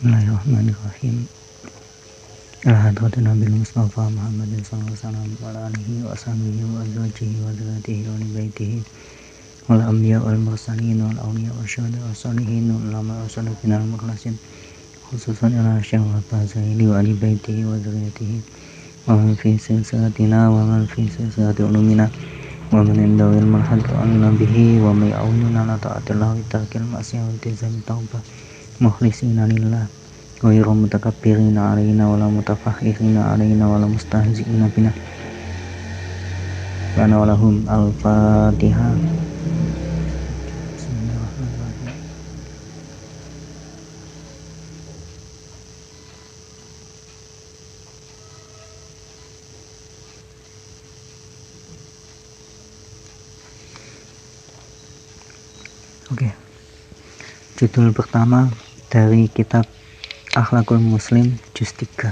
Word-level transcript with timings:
Bismillahirrahmanirrahim 0.00 1.28
Ala 2.64 2.88
hadratin 2.88 3.28
Nabi 3.28 3.52
Mustafa 3.52 4.08
Muhammad 4.08 4.48
sallallahu 4.64 4.96
alaihi 4.96 4.96
wasallam 4.96 5.28
wa 5.44 5.52
alihi 5.68 5.94
wa 6.08 6.16
sahbihi 6.16 6.64
wa 6.72 6.80
azwajihi 6.80 7.36
wa 7.44 7.52
dzurriyyatihi 7.52 8.08
wa 8.08 8.16
baitihi 8.32 8.78
wal 9.68 9.84
anbiya 9.84 10.24
wal 10.24 10.40
mursalin 10.40 11.04
wal 11.04 11.20
awliya 11.20 11.52
wa 11.52 11.68
syuhada 11.68 12.00
wa 12.00 12.16
salihin 12.16 12.72
wal 12.72 12.80
ulama 12.88 13.12
wa 13.20 13.28
salafin 13.28 13.76
al 13.76 13.84
mukhlasin 13.84 14.40
khususan 15.12 15.52
ila 15.52 15.76
syekh 15.84 16.00
wa 16.00 16.16
fazaili 16.32 16.88
wa 16.88 16.96
ali 17.04 17.12
baitihi 17.12 17.68
wa 17.68 17.76
dzurriyyatihi 17.76 18.40
wa 19.04 19.20
man 19.20 19.36
fi 19.36 19.60
silsilatina 19.60 20.48
wa 20.48 20.64
man 20.64 20.88
fi 20.88 21.12
silsilati 21.12 21.60
ulumina 21.60 22.08
wa 22.72 22.80
man 22.80 23.04
mukhlisina 28.80 29.44
lillah 29.44 29.84
ghairu 30.40 30.72
mutakabbirina 30.72 31.76
alaina 31.76 32.08
wala 32.08 32.32
mutafakhirina 32.32 33.36
alaina 33.36 33.68
wala 33.68 33.84
mustahzi'ina 33.84 34.72
bina 34.72 34.92
Kana 36.96 37.20
walahum 37.20 37.68
al-fatihah 37.68 38.96
Oke. 56.10 56.26
Okay. 56.26 56.32
Judul 57.60 57.92
pertama 57.94 58.48
dari 58.90 59.30
kitab 59.30 59.70
Akhlakul 60.34 60.82
Muslim 60.82 61.38
juz 61.54 61.70
3 61.78 62.10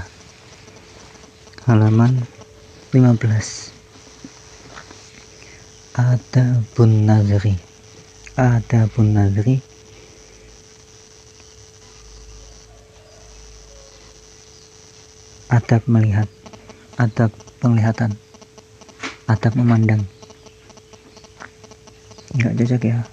halaman 1.67 2.23
15 2.95 3.75
Adabun 5.99 7.03
Nazri. 7.03 7.59
Adabun 8.39 9.11
Nazri. 9.11 9.59
Adab 15.51 15.83
melihat. 15.91 16.31
Adab 16.95 17.35
penglihatan. 17.59 18.15
Adab 19.27 19.59
memandang. 19.59 20.07
Enggak 22.31 22.55
cocok 22.55 22.83
ya. 22.87 23.03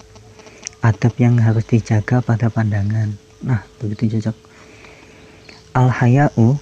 Adab 0.86 1.12
yang 1.18 1.42
harus 1.42 1.66
dijaga 1.66 2.22
pada 2.22 2.46
pandangan 2.46 3.25
Nah, 3.46 3.62
begitu 3.78 4.18
cocok. 4.18 4.36
Al-haya'u 5.78 6.58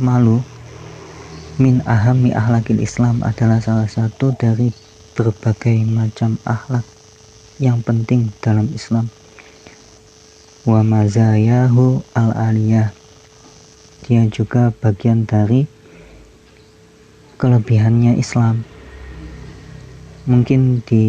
malu 0.00 0.40
min 1.60 1.84
ahami 1.84 2.32
ahlakil 2.32 2.80
Islam 2.80 3.20
adalah 3.20 3.60
salah 3.60 3.84
satu 3.84 4.32
dari 4.32 4.72
berbagai 5.12 5.84
macam 5.84 6.40
akhlak 6.48 6.86
yang 7.60 7.84
penting 7.84 8.32
dalam 8.40 8.72
Islam. 8.72 9.12
Wa 10.64 10.80
mazayahu 10.80 12.00
al-aliyah. 12.16 12.96
Dia 14.08 14.24
juga 14.32 14.72
bagian 14.80 15.28
dari 15.28 15.68
kelebihannya 17.36 18.16
Islam. 18.16 18.64
Mungkin 20.24 20.80
di 20.88 21.04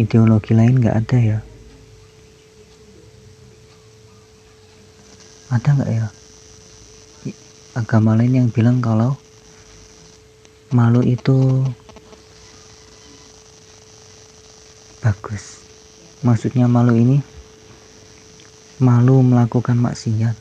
ideologi 0.00 0.56
lain 0.56 0.80
nggak 0.80 0.96
ada 1.04 1.18
ya 1.20 1.38
ada 5.52 5.68
nggak 5.76 5.92
ya? 5.92 6.08
Agama 7.76 8.16
lain 8.16 8.40
yang 8.40 8.48
bilang 8.48 8.80
kalau 8.80 9.20
malu 10.72 11.04
itu 11.04 11.60
bagus. 15.04 15.60
Maksudnya 16.24 16.64
malu 16.64 16.96
ini 16.96 17.20
malu 18.80 19.20
melakukan 19.20 19.76
maksiat. 19.76 20.36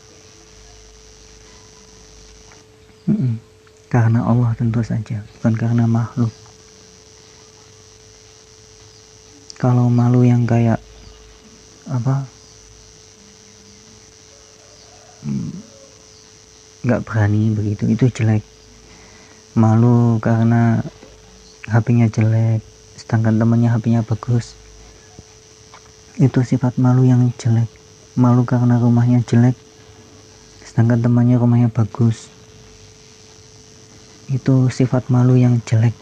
Karena 3.91 4.23
Allah 4.23 4.55
tentu 4.55 4.79
saja 4.79 5.19
bukan 5.35 5.53
karena 5.59 5.83
makhluk. 5.83 6.31
Kalau 9.59 9.91
malu 9.91 10.23
yang 10.23 10.47
kayak 10.47 10.79
apa 11.91 12.23
nggak 16.81 17.03
berani 17.05 17.53
begitu. 17.53 17.85
Itu 17.85 18.09
jelek. 18.09 18.41
Malu 19.53 20.17
karena 20.17 20.81
HP-nya 21.69 22.09
jelek 22.09 22.65
sedangkan 22.97 23.37
temannya 23.37 23.69
HP-nya 23.69 24.01
bagus. 24.01 24.57
Itu 26.17 26.41
sifat 26.41 26.81
malu 26.81 27.05
yang 27.05 27.29
jelek. 27.37 27.69
Malu 28.17 28.43
karena 28.43 28.81
rumahnya 28.81 29.21
jelek 29.23 29.55
sedangkan 30.65 31.05
temannya 31.05 31.37
rumahnya 31.37 31.69
bagus. 31.69 32.31
Itu 34.31 34.73
sifat 34.73 35.11
malu 35.13 35.37
yang 35.37 35.61
jelek 35.67 35.93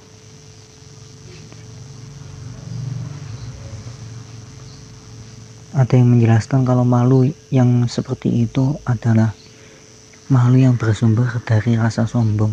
ada 5.80 5.96
yang 5.96 6.12
menjelaskan 6.12 6.68
kalau 6.68 6.84
malu 6.84 7.32
yang 7.56 7.88
seperti 7.88 8.44
itu 8.44 8.76
adalah 8.84 9.32
malu 10.28 10.60
yang 10.60 10.76
bersumber 10.76 11.32
dari 11.48 11.80
rasa 11.80 12.04
sombong 12.04 12.52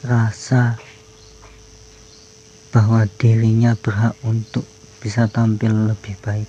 rasa 0.00 0.80
bahwa 2.72 3.04
dirinya 3.20 3.76
berhak 3.76 4.16
untuk 4.24 4.64
bisa 5.04 5.28
tampil 5.28 5.92
lebih 5.92 6.16
baik. 6.24 6.48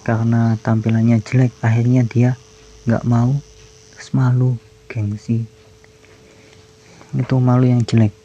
Karena 0.00 0.56
tampilannya 0.64 1.20
jelek 1.20 1.52
akhirnya 1.60 2.08
dia 2.08 2.40
nggak 2.88 3.04
mau 3.04 3.36
terus 3.92 4.16
malu 4.16 4.56
gengsi. 4.88 5.44
Itu 7.12 7.36
malu 7.36 7.68
yang 7.68 7.84
jelek. 7.84 8.16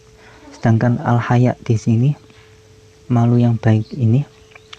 Sedangkan 0.56 1.04
al 1.04 1.20
hayat 1.20 1.60
di 1.68 1.76
sini 1.76 2.10
malu 3.12 3.36
yang 3.36 3.60
baik 3.60 3.92
ini 3.92 4.24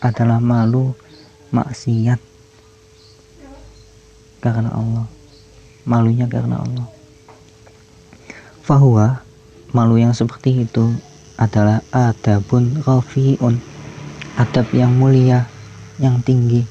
adalah 0.01 0.41
malu 0.41 0.97
maksiat. 1.51 2.21
Karena 4.39 4.71
Allah. 4.71 5.07
Malunya 5.89 6.29
karena 6.29 6.61
Allah. 6.61 6.87
Fahuwa 8.61 9.25
malu 9.73 9.97
yang 9.97 10.13
seperti 10.13 10.69
itu 10.69 10.93
adalah 11.41 11.81
adabun 11.89 12.85
rafiun. 12.85 13.57
Adab 14.37 14.69
yang 14.77 14.93
mulia 14.95 15.49
yang 15.97 16.21
tinggi. 16.21 16.69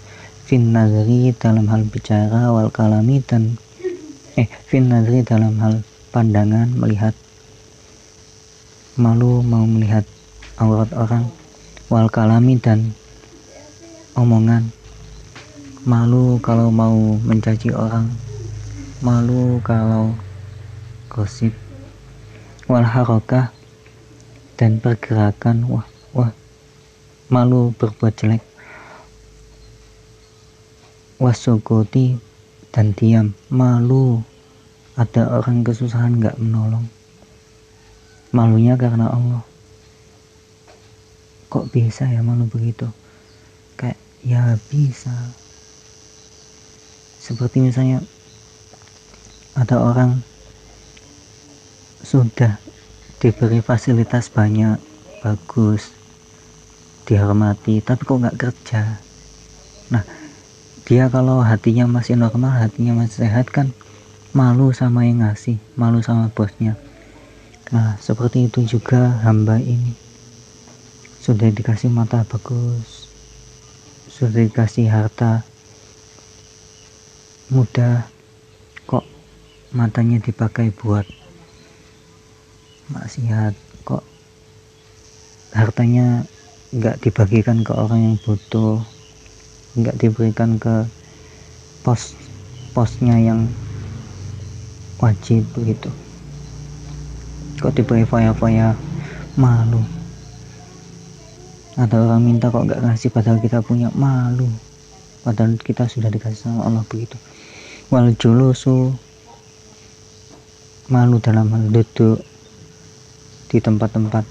Fin 0.48 0.72
nazari 0.72 1.36
dalam 1.36 1.68
hal 1.68 1.84
bicara 1.84 2.54
wal 2.56 2.72
kalami 2.72 3.20
dan 3.20 3.60
eh 4.40 4.48
fin 4.70 4.88
nazari 4.88 5.26
dalam 5.26 5.60
hal 5.60 5.84
pandangan 6.16 6.72
melihat. 6.72 7.12
Malu 8.96 9.44
mau 9.44 9.68
melihat 9.68 10.08
aurat 10.62 10.88
orang. 10.96 11.28
Wal 11.92 12.08
kalami 12.08 12.56
dan 12.62 12.96
omongan. 14.18 14.74
Malu 15.86 16.42
kalau 16.42 16.74
mau 16.74 17.22
mencaci 17.22 17.70
orang. 17.70 18.10
Malu 19.06 19.62
kalau 19.62 20.18
gosip. 21.06 21.54
Wal 22.66 22.84
harokah 22.84 23.54
dan 24.58 24.82
pergerakan. 24.82 25.70
Wah 25.70 25.86
wah. 26.18 26.34
Malu 27.30 27.72
berbuat 27.78 28.18
jelek. 28.18 28.42
Wasogoti 31.22 32.18
dan 32.74 32.98
diam. 32.98 33.38
Malu. 33.54 34.26
Ada 34.98 35.30
orang 35.30 35.62
kesusahan 35.62 36.18
nggak 36.18 36.42
menolong? 36.42 36.90
Malunya 38.34 38.74
karena 38.82 39.14
Allah. 39.14 39.46
Kok 41.54 41.70
bisa 41.70 42.10
ya 42.10 42.26
malu 42.26 42.50
begitu 42.50 42.90
ya 44.26 44.58
bisa. 44.72 45.14
Seperti 47.22 47.60
misalnya 47.60 48.02
ada 49.58 49.82
orang 49.84 50.24
sudah 52.02 52.62
diberi 53.20 53.60
fasilitas 53.60 54.32
banyak 54.32 54.80
bagus 55.20 55.92
dihormati 57.04 57.84
tapi 57.84 58.02
kok 58.06 58.22
nggak 58.22 58.40
kerja? 58.40 59.02
Nah 59.92 60.04
dia 60.88 61.12
kalau 61.12 61.44
hatinya 61.44 61.84
masih 61.84 62.16
normal 62.16 62.64
hatinya 62.64 63.04
masih 63.04 63.28
sehat 63.28 63.52
kan 63.52 63.76
malu 64.32 64.72
sama 64.72 65.04
yang 65.04 65.20
ngasih 65.26 65.60
malu 65.76 66.00
sama 66.00 66.32
bosnya. 66.32 66.80
Nah 67.76 68.00
seperti 68.00 68.48
itu 68.48 68.64
juga 68.78 69.20
hamba 69.26 69.60
ini. 69.60 69.98
Sudah 71.20 71.52
dikasih 71.52 71.92
mata 71.92 72.24
bagus 72.24 73.08
sudah 74.18 74.50
dikasih 74.50 74.90
harta. 74.90 75.46
Mudah 77.54 78.10
matanya 79.76 80.18
dipakai 80.24 80.72
buat 80.72 81.04
maksiat 82.88 83.52
kok 83.84 84.00
hartanya 85.52 86.24
nggak 86.72 87.04
dibagikan 87.04 87.68
ke 87.68 87.76
orang 87.76 88.00
yang 88.00 88.16
butuh 88.24 88.80
nggak 89.76 90.00
diberikan 90.00 90.56
ke 90.56 90.88
pos 91.84 92.16
posnya 92.72 93.20
yang 93.20 93.52
wajib 95.04 95.44
begitu. 95.52 95.92
Kok 97.60 97.76
diberi 97.76 98.08
foya-foya 98.08 98.72
malu 99.36 99.97
atau 101.78 102.10
orang 102.10 102.26
minta 102.26 102.50
kok 102.50 102.66
nggak 102.66 102.82
ngasih 102.82 103.14
padahal 103.14 103.38
kita 103.38 103.62
punya 103.62 103.94
malu. 103.94 104.50
Padahal 105.22 105.54
kita 105.62 105.86
sudah 105.86 106.10
dikasih 106.10 106.50
sama 106.50 106.66
Allah 106.66 106.82
begitu. 106.90 107.14
Wal 107.94 108.18
julusu. 108.18 108.98
Malu 110.90 111.22
dalam 111.22 111.52
hal 111.54 111.70
duduk 111.70 112.24
di 113.54 113.62
tempat-tempat 113.62 114.26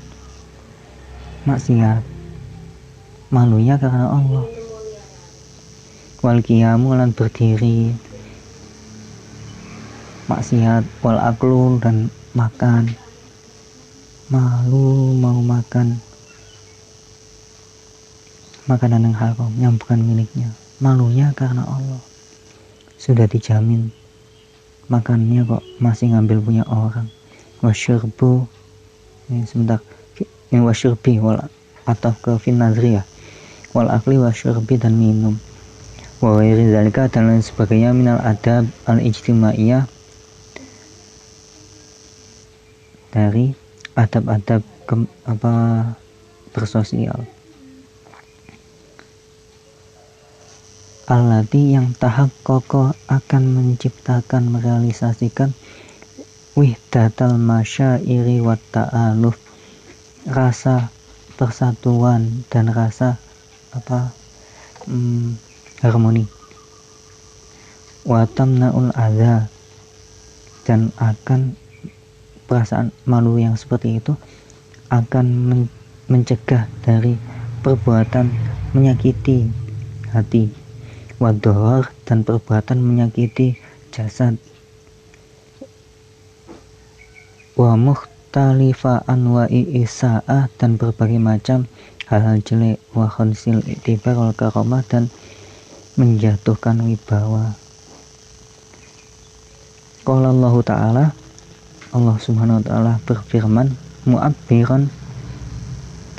maksiat. 1.46 2.02
Malunya 3.30 3.78
karena 3.78 4.10
Allah. 4.10 4.44
Wal 6.26 6.42
kiamu 6.42 6.98
lan 6.98 7.14
berdiri. 7.14 7.94
Maksiat 10.26 10.82
wal 11.06 11.22
aklu 11.22 11.78
dan 11.78 12.10
makan. 12.34 12.90
Malu 14.26 15.14
mau 15.14 15.38
makan 15.38 16.02
makanan 18.66 19.06
yang 19.06 19.16
haram 19.16 19.52
yang 19.62 19.74
bukan 19.78 20.02
miliknya. 20.02 20.50
Malunya 20.82 21.30
karena 21.32 21.62
Allah. 21.62 22.02
Sudah 22.98 23.30
dijamin. 23.30 23.94
Makannya 24.90 25.46
kok 25.46 25.62
masih 25.78 26.14
ngambil 26.14 26.38
punya 26.42 26.64
orang. 26.66 27.06
Wasyurbu 27.62 28.46
ini 29.30 29.46
sebentar. 29.46 29.78
Ini 30.50 30.62
wasyurbi 30.62 31.18
wal 31.18 31.46
atau 31.86 32.12
ke 32.18 32.38
finazriyah 32.38 33.06
wal 33.74 33.90
akli 33.90 34.18
wasyurbi 34.18 34.78
dan 34.78 34.98
minum. 34.98 35.38
Wa 36.18 36.42
zalika 36.42 37.06
dan 37.06 37.30
lain 37.30 37.42
sebagainya 37.42 37.94
minal 37.94 38.18
adab 38.22 38.66
al 38.86 38.98
ijtimaiyah. 38.98 39.86
Dari 43.14 43.54
adab-adab 43.96 44.60
apa 45.24 45.54
bersosial 46.52 47.35
alati 51.06 51.78
yang 51.78 51.94
tahap 51.94 52.34
kokoh 52.42 52.90
akan 53.06 53.42
menciptakan 53.54 54.50
merealisasikan 54.50 55.54
wihdatal 56.58 57.38
masyairi 57.38 58.42
wa 58.42 58.58
ta'aluf 58.74 59.38
rasa 60.26 60.90
persatuan 61.38 62.42
dan 62.50 62.74
rasa 62.74 63.22
apa 63.70 64.10
hmm, 64.90 65.38
harmoni. 65.86 66.26
Watam 68.02 68.58
naul 68.58 68.90
adha 68.90 69.46
dan 70.66 70.90
akan 70.98 71.54
perasaan 72.50 72.90
malu 73.06 73.38
yang 73.38 73.54
seperti 73.54 74.02
itu 74.02 74.18
akan 74.90 75.26
men 75.30 75.60
mencegah 76.10 76.66
dari 76.82 77.14
perbuatan 77.62 78.30
menyakiti 78.74 79.50
hati 80.10 80.65
wadohor 81.16 81.92
dan 82.08 82.22
perbuatan 82.22 82.80
menyakiti 82.80 83.56
jasad. 83.92 84.36
Wa 87.56 87.76
mukhtalifa 87.76 89.04
anwa'i 89.08 89.80
isa'ah 89.80 90.52
dan 90.60 90.76
berbagai 90.76 91.20
macam 91.20 91.64
hal-hal 92.12 92.44
jelek. 92.44 92.78
Wa 92.92 93.08
khonsil 93.08 93.64
itibar 93.64 94.16
wal 94.20 94.36
karomah 94.36 94.84
dan 94.84 95.08
menjatuhkan 95.96 96.84
wibawa. 96.84 97.56
Qala 100.04 100.30
Allah 100.30 100.54
Ta'ala 100.62 101.06
Allah 101.96 102.20
Subhanahu 102.20 102.60
wa 102.60 102.64
taala 102.66 102.92
berfirman 103.08 103.72
mu'abbiran 104.04 104.92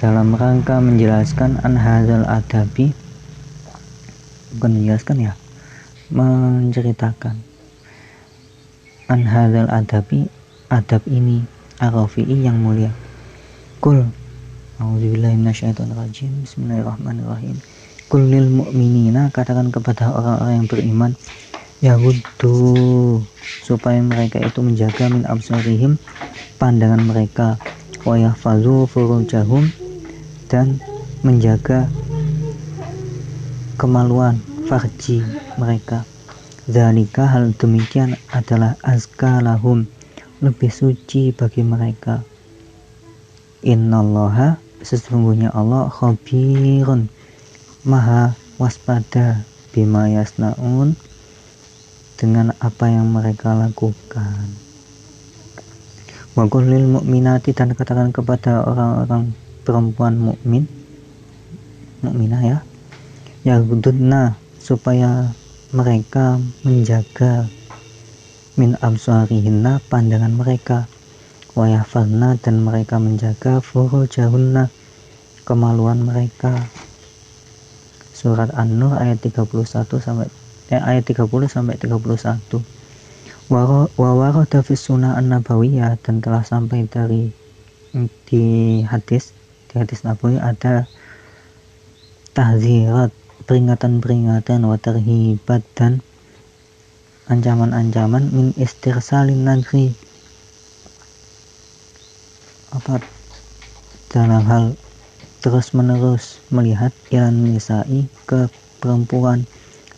dalam 0.02 0.34
rangka 0.34 0.82
menjelaskan 0.82 1.62
an 1.62 1.78
hadzal 1.78 2.26
adabi 2.26 2.98
bukan 4.56 4.72
menjelaskan 4.80 5.18
ya. 5.28 5.34
Menceritakan. 6.08 7.36
An 9.12 9.24
hadzal 9.28 9.68
adabi 9.68 10.32
adab 10.72 11.04
ini 11.08 11.44
arafi'i 11.80 12.44
yang 12.44 12.60
mulia. 12.60 12.92
Kul 13.84 14.08
minasyaitonirrajim. 14.80 16.48
Bismillahirrahmanirrahim. 16.48 17.58
Kul 18.08 18.24
lil 18.32 18.48
mu'minina 18.48 19.32
katakan 19.36 19.68
kepada 19.68 20.16
orang-orang 20.16 20.64
yang 20.64 20.68
beriman 20.68 21.12
Yahudu 21.78 23.22
supaya 23.62 24.02
mereka 24.02 24.42
itu 24.42 24.64
menjaga 24.64 25.12
min 25.12 25.28
absarihim 25.28 26.00
pandangan 26.58 27.04
mereka. 27.04 27.60
Wa 28.08 28.16
yahfazu 28.16 28.88
furujahum 28.88 29.68
dan 30.48 30.80
menjaga 31.22 31.92
kemaluan 33.78 34.42
farji 34.66 35.22
mereka. 35.62 36.04
Zalika 36.68 37.30
hal 37.30 37.54
demikian 37.56 38.18
adalah 38.34 38.76
azka 38.84 39.40
lahum 39.40 39.88
lebih 40.44 40.68
suci 40.74 41.32
bagi 41.32 41.64
mereka. 41.64 42.26
Innallaha 43.64 44.60
sesungguhnya 44.82 45.54
Allah 45.54 45.88
khabirun 45.94 47.08
maha 47.86 48.36
waspada 48.58 49.46
bima 49.72 50.10
yasnaun 50.10 50.98
dengan 52.18 52.52
apa 52.58 52.90
yang 52.90 53.14
mereka 53.14 53.54
lakukan. 53.54 54.46
Wa 56.34 56.46
lil 56.46 56.86
mu'minati 56.86 57.54
dan 57.54 57.74
katakan 57.74 58.14
kepada 58.14 58.62
orang-orang 58.62 59.34
perempuan 59.66 60.18
mukmin 60.22 60.70
mukminah 62.06 62.42
ya 62.46 62.58
yaghdudna 63.46 64.40
supaya 64.58 65.34
mereka 65.76 66.42
menjaga 66.64 67.46
min 68.58 68.74
absarihinna 68.80 69.84
pandangan 69.92 70.34
mereka. 70.34 70.90
Wa 71.58 71.66
dan 72.42 72.62
mereka 72.62 73.02
menjaga 73.02 73.60
furujahunna 73.66 74.70
kemaluan 75.46 76.06
mereka. 76.06 76.70
Surat 78.14 78.54
An-Nur 78.54 78.98
ayat 78.98 79.22
31 79.22 79.50
sampai 80.02 80.30
eh, 80.70 80.82
ayat 80.82 81.06
30 81.06 81.30
sampai 81.50 81.78
31 81.78 81.98
wa 83.48 83.88
warada 83.96 84.60
fi 84.60 84.76
sunnah 84.76 85.16
an-nabawiyah 85.16 85.96
dan 86.04 86.20
telah 86.20 86.44
sampai 86.44 86.84
dari 86.84 87.32
di 88.28 88.44
hadis 88.84 89.32
di 89.72 89.74
hadis 89.80 90.04
Nabawi 90.04 90.36
ada 90.36 90.84
tahzirat 92.36 93.16
peringatan-peringatan 93.48 94.68
wa 94.68 94.76
terhibat 94.76 95.64
dan 95.74 96.04
ancaman-ancaman 97.32 98.30
min 98.32 98.48
istirsalin 98.60 99.48
nadri 99.48 99.96
apa 102.76 103.00
dalam 104.12 104.44
hal 104.44 104.66
terus 105.40 105.72
menerus 105.72 106.44
melihat 106.52 106.92
ilan 107.08 107.56
nisa'i 107.56 108.12
ke 108.28 108.52
perempuan 108.84 109.48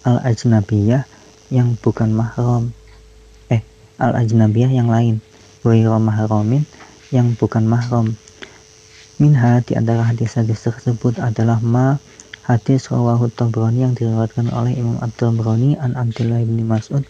al 0.05 0.21
ajnabiyah 0.21 1.09
yang 1.49 1.73
bukan 1.81 2.13
mahram. 2.13 2.71
Eh 3.49 3.65
al 3.97 4.13
ajnabiyah 4.13 4.69
yang 4.69 4.87
lain 4.87 5.17
wa 5.65 5.97
mahramin 5.97 6.63
yang 7.09 7.33
bukan 7.35 7.65
mahram. 7.65 8.13
Minha 9.19 9.59
di 9.65 9.75
antara 9.75 10.05
hadis-hadis 10.07 10.63
tersebut 10.63 11.19
adalah 11.19 11.59
ma 11.59 11.99
Hadis 12.49 12.89
rawahu 12.89 13.29
Tabrani 13.29 13.85
yang 13.85 13.93
diriwayatkan 13.93 14.49
oleh 14.49 14.73
Imam 14.73 14.97
At-Tabrani 15.05 15.77
an 15.77 15.93
Abdullah 15.93 16.41
bin 16.41 16.65
Mas'ud. 16.65 17.05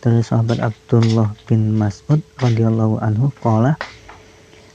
Dari 0.00 0.24
sahabat 0.24 0.64
Abdullah 0.64 1.36
bin 1.44 1.76
Mas'ud 1.76 2.24
radhiyallahu 2.40 2.96
anhu 3.04 3.28
qala 3.44 3.76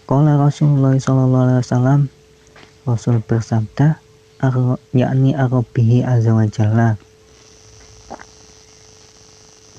qala 0.06 0.38
Rasulullah 0.38 0.94
sallallahu 0.94 1.44
alaihi 1.50 1.62
wasallam 1.66 2.00
Rasul 2.86 3.26
bersabda 3.26 3.98
yakni 4.94 5.34
arabihi 5.34 6.06
azza 6.06 6.30
wa 6.30 6.46
jalla. 6.46 6.94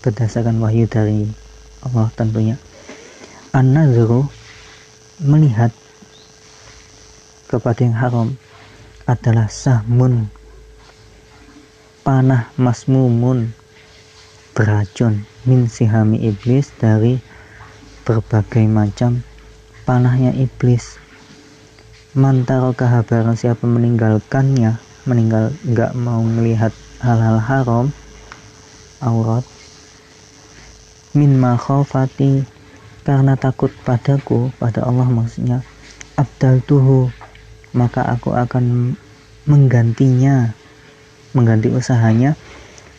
Berdasarkan 0.02 0.58
wahyu 0.58 0.90
dari 0.90 1.30
Allah 1.86 2.10
tentunya. 2.18 2.58
An-nazru 3.54 4.26
melihat 5.22 5.70
kepada 7.46 7.86
yang 7.86 7.94
haram 7.94 8.34
adalah 9.04 9.52
sahmun. 9.52 10.28
Panah 12.04 12.52
masmumun. 12.56 13.52
Beracun 14.54 15.26
min 15.44 15.66
sihami 15.66 16.30
iblis 16.30 16.70
dari 16.78 17.18
berbagai 18.06 18.64
macam 18.70 19.26
panahnya 19.82 20.30
iblis. 20.30 20.96
Mantaro 22.14 22.70
kehabaran 22.70 23.34
siapa 23.34 23.66
meninggalkannya 23.66 24.78
meninggal 25.04 25.50
nggak 25.66 25.92
mau 25.98 26.22
melihat 26.22 26.70
hal-hal 27.02 27.42
haram 27.42 27.86
aurat. 29.02 29.42
Min 31.18 31.36
makhofati 31.42 32.46
karena 33.02 33.34
takut 33.34 33.74
padaku 33.82 34.54
pada 34.56 34.86
Allah 34.86 35.10
maksudnya 35.10 35.66
abdal 36.14 36.62
tuhu 36.62 37.10
maka 37.74 38.06
aku 38.06 38.32
akan 38.32 38.94
menggantinya 39.44 40.54
mengganti 41.34 41.68
usahanya 41.68 42.38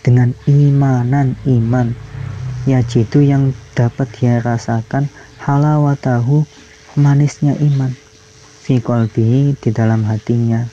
dengan 0.05 0.35
imanan 0.45 1.33
iman 1.49 1.95
ya 2.69 2.83
jitu 2.85 3.25
yang 3.25 3.55
dapat 3.73 4.05
dia 4.19 4.43
rasakan 4.43 5.09
halawatahu 5.41 6.45
manisnya 6.99 7.57
iman 7.57 7.95
fi 8.65 8.81
di 9.61 9.69
dalam 9.69 10.01
hatinya. 10.09 10.65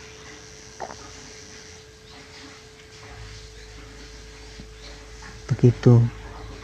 Begitu 5.45 6.01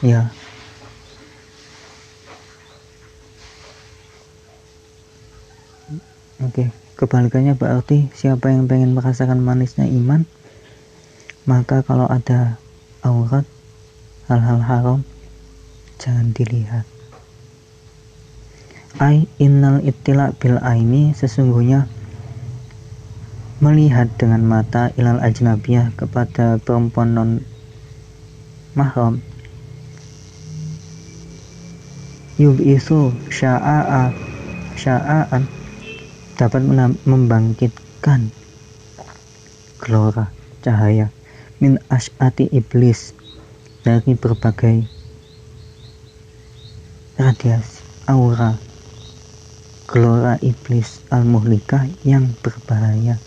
ya. 0.01 0.33
Oke, 6.41 6.73
kebalikannya 6.99 7.55
berarti 7.55 8.11
siapa 8.11 8.51
yang 8.51 8.67
pengen 8.67 8.99
merasakan 8.99 9.39
manisnya 9.39 9.87
iman, 9.87 10.27
maka 11.47 11.87
kalau 11.87 12.11
ada 12.11 12.59
aurat, 13.07 13.47
hal-hal 14.27 14.59
haram, 14.59 15.01
jangan 16.03 16.35
dilihat. 16.35 16.83
Ai 18.99 19.31
innal 19.39 19.79
ittila 19.87 20.35
bil 20.35 20.59
aini 20.59 21.15
sesungguhnya 21.15 21.87
melihat 23.63 24.11
dengan 24.19 24.43
mata 24.43 24.91
ilal 24.99 25.23
ajnabiyah 25.23 25.95
kepada 25.95 26.59
perempuan 26.59 27.15
non 27.15 27.31
mahram 28.75 29.23
yubisu 32.39 33.11
sya'a 33.31 34.15
sya'aan 34.79 35.58
dapat 36.39 36.63
membangkitkan 37.03 38.31
gelora 39.83 40.31
cahaya 40.63 41.11
min 41.59 41.83
as'ati 41.91 42.47
iblis 42.55 43.11
dari 43.83 44.15
berbagai 44.15 44.87
radiasi 47.19 47.83
aura 48.07 48.55
gelora 49.91 50.39
iblis 50.39 51.03
al-muhlikah 51.11 51.91
yang 52.07 52.31
berbahaya 52.39 53.19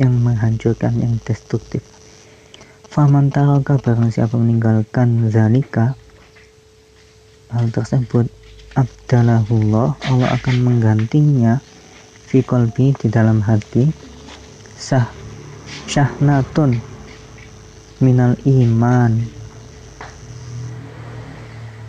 yang 0.00 0.16
menghancurkan 0.16 0.96
yang 0.96 1.20
destruktif. 1.22 1.84
Faman 2.90 3.30
taraka 3.30 3.78
barang 3.78 4.10
siapa 4.10 4.34
meninggalkan 4.34 5.30
zalika 5.30 5.94
hal 7.54 7.70
tersebut 7.70 8.26
abdalahullah 8.74 9.94
Allah 10.08 10.28
akan 10.34 10.56
menggantinya 10.66 11.62
fi 12.30 12.46
kolbi 12.46 12.94
di 12.94 13.10
dalam 13.10 13.42
hati. 13.42 13.90
Sah 14.78 15.10
syahnatun 15.90 16.78
minal 17.98 18.38
iman. 18.46 19.18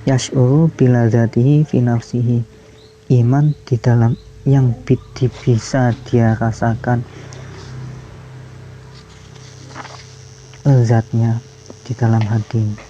Yash'uru 0.09 0.73
bila 0.73 1.05
zatihi 1.05 1.61
fi 1.61 1.77
nafsihi. 1.85 2.41
Iman 3.13 3.53
di 3.69 3.77
dalam 3.77 4.17
yang 4.49 4.73
bisa 4.81 5.93
dia 6.09 6.33
rasakan. 6.41 7.05
Lezatnya 10.65 11.37
di 11.85 11.93
dalam 11.93 12.25
hati. 12.25 12.89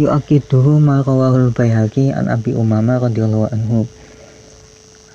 Yu'akiduhu 0.00 0.80
ma'rawahul 0.80 1.52
bayhaqi 1.56 2.12
an 2.12 2.28
Abi 2.28 2.52
Umama 2.52 3.00
radhiyallahu 3.00 3.52
anhu 3.52 3.84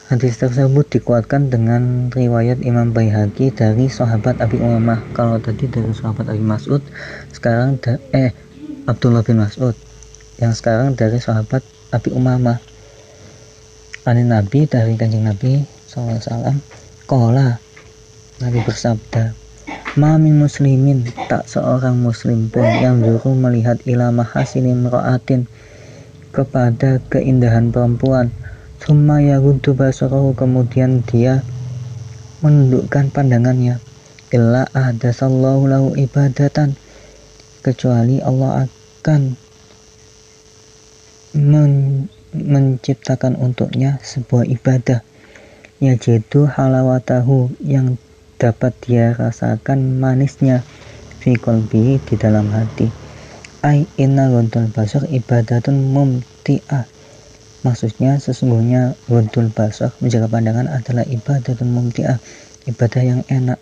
Hadis 0.05 0.37
tersebut 0.37 0.85
dikuatkan 0.85 1.49
dengan 1.49 2.13
riwayat 2.13 2.61
Imam 2.61 2.93
Baihaqi 2.93 3.49
dari 3.49 3.89
sahabat 3.89 4.37
Abi 4.37 4.61
Umamah. 4.61 5.01
Kalau 5.17 5.41
tadi 5.41 5.65
dari 5.65 5.89
sahabat 5.97 6.29
Abi 6.29 6.45
Mas'ud, 6.45 6.77
sekarang 7.33 7.81
da 7.81 7.97
eh 8.13 8.29
Abdullah 8.85 9.25
bin 9.25 9.41
Mas'ud. 9.41 9.73
Yang 10.37 10.61
sekarang 10.61 10.93
dari 10.93 11.17
sahabat 11.17 11.65
Abi 11.89 12.13
Umamah. 12.13 12.61
Ani 14.05 14.21
Nabi 14.21 14.69
dari 14.69 14.93
kanjeng 14.93 15.25
Nabi 15.25 15.65
SAW. 15.89 16.53
Kola 17.09 17.57
Nabi 18.45 18.61
bersabda, 18.61 19.33
Mamin 19.97 20.37
muslimin 20.37 21.01
tak 21.25 21.49
seorang 21.49 21.97
muslim 21.97 22.53
pun 22.53 22.69
yang 22.77 23.01
dulu 23.01 23.33
melihat 23.33 23.81
ilama 23.89 24.21
hasinim 24.21 24.85
ro'atin 24.85 25.49
kepada 26.29 27.01
keindahan 27.09 27.73
perempuan 27.73 28.29
Summa 28.85 29.17
yagudu 29.17 29.73
basarahu. 29.73 30.37
Kemudian 30.37 31.01
dia 31.09 31.41
menundukkan 32.45 33.09
pandangannya. 33.09 33.81
Illa 34.29 34.69
ahdasallahu 34.77 35.65
lahu 35.65 35.97
ibadatan. 35.97 36.77
Kecuali 37.65 38.21
Allah 38.21 38.69
akan 38.69 39.21
men 41.33 41.73
menciptakan 42.29 43.33
untuknya 43.41 43.97
sebuah 44.05 44.45
ibadah. 44.53 45.01
Yajidu 45.81 46.45
halawatahu. 46.45 47.57
Yang 47.65 47.97
dapat 48.37 48.77
dia 48.85 49.17
rasakan 49.17 49.97
manisnya 49.97 50.61
fi 51.25 51.33
kolbi 51.33 51.97
di 51.97 52.15
dalam 52.21 52.53
hati. 52.53 52.93
Ai 53.65 53.89
inna 53.97 54.29
basar 54.77 55.09
ibadatun 55.09 55.89
mumti'ah 55.89 56.94
Maksudnya 57.65 58.21
sesungguhnya 58.21 58.93
wadul 59.09 59.49
basah 59.49 59.89
menjaga 59.97 60.29
pandangan 60.29 60.69
adalah 60.69 61.01
ibadah 61.09 61.57
dan 61.57 61.73
mumtiah, 61.73 62.21
ibadah 62.69 63.01
yang 63.01 63.21
enak. 63.25 63.57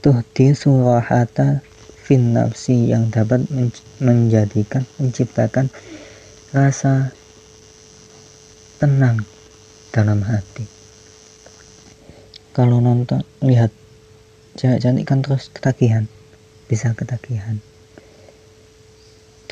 Tuh 0.00 0.24
di 0.32 0.56
surahata 0.56 1.60
fin 2.08 2.32
nafsi 2.32 2.88
yang 2.88 3.12
dapat 3.12 3.44
menjadikan, 4.00 4.88
menciptakan 4.96 5.68
rasa 6.56 7.12
tenang 8.80 9.20
dalam 9.92 10.24
hati. 10.24 10.64
Kalau 12.56 12.80
nonton, 12.80 13.20
lihat 13.44 13.68
cewek 14.56 14.80
cantik 14.80 15.04
kan 15.04 15.20
terus 15.20 15.52
ketagihan, 15.52 16.08
bisa 16.64 16.96
ketagihan. 16.96 17.60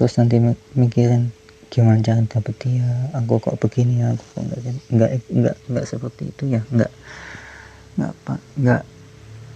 Terus 0.00 0.16
nanti 0.16 0.40
mikirin 0.72 1.35
gimana 1.70 1.98
cara 2.00 2.22
dapet 2.24 2.54
dia? 2.62 2.88
Aku 3.16 3.38
kok 3.42 3.58
begini? 3.58 4.02
Aku 4.02 4.22
kok 4.34 4.42
enggak 4.46 4.60
enggak 4.90 5.10
enggak 5.30 5.56
enggak 5.66 5.84
seperti 5.84 6.22
itu 6.30 6.42
ya? 6.56 6.60
Enggak 6.70 6.90
enggak 7.96 8.12
pak 8.24 8.38
enggak 8.58 8.82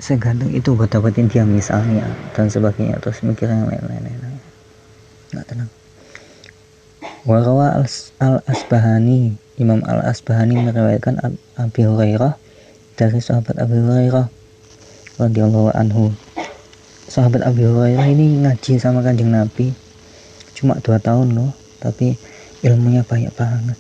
segantung 0.01 0.51
itu 0.51 0.73
buat 0.73 0.89
dapetin 0.89 1.29
dia 1.29 1.45
misalnya 1.45 2.09
dan 2.33 2.49
sebagainya 2.49 2.99
terus 2.99 3.21
yang 3.23 3.37
lain-lain. 3.41 4.41
Enggak 5.31 5.47
tenang. 5.47 5.71
Warawa 7.29 7.85
al-Asbahani 8.21 9.37
Imam 9.61 9.85
al-Asbahani 9.85 10.57
meriwayatkan 10.57 11.21
Abi 11.61 11.85
Hurairah 11.85 12.33
dari 12.97 13.21
sahabat 13.21 13.61
Abi 13.61 13.77
Hurairah 13.77 14.27
radhiyallahu 15.21 15.77
anhu. 15.77 16.17
Sahabat 17.13 17.45
Abi 17.45 17.69
Hurairah 17.69 18.09
ini 18.09 18.41
ngaji 18.41 18.81
sama 18.81 19.05
kanjeng 19.05 19.29
Nabi 19.29 19.77
cuma 20.61 20.77
dua 20.85 21.01
tahun 21.01 21.33
loh 21.33 21.60
tapi 21.81 22.15
ilmunya 22.61 23.03
banyak 23.03 23.33
banget. 23.35 23.79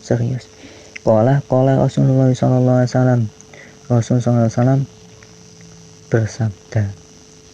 Serius. 0.00 0.46
Kola 1.02 1.42
kola 1.50 1.76
Rasulullah 1.76 2.30
Sallallahu 2.30 2.78
Alaihi 2.80 2.92
Wasallam. 2.94 3.22
Rasul 3.90 4.22
Wasallam 4.22 4.86
bersabda 6.06 6.94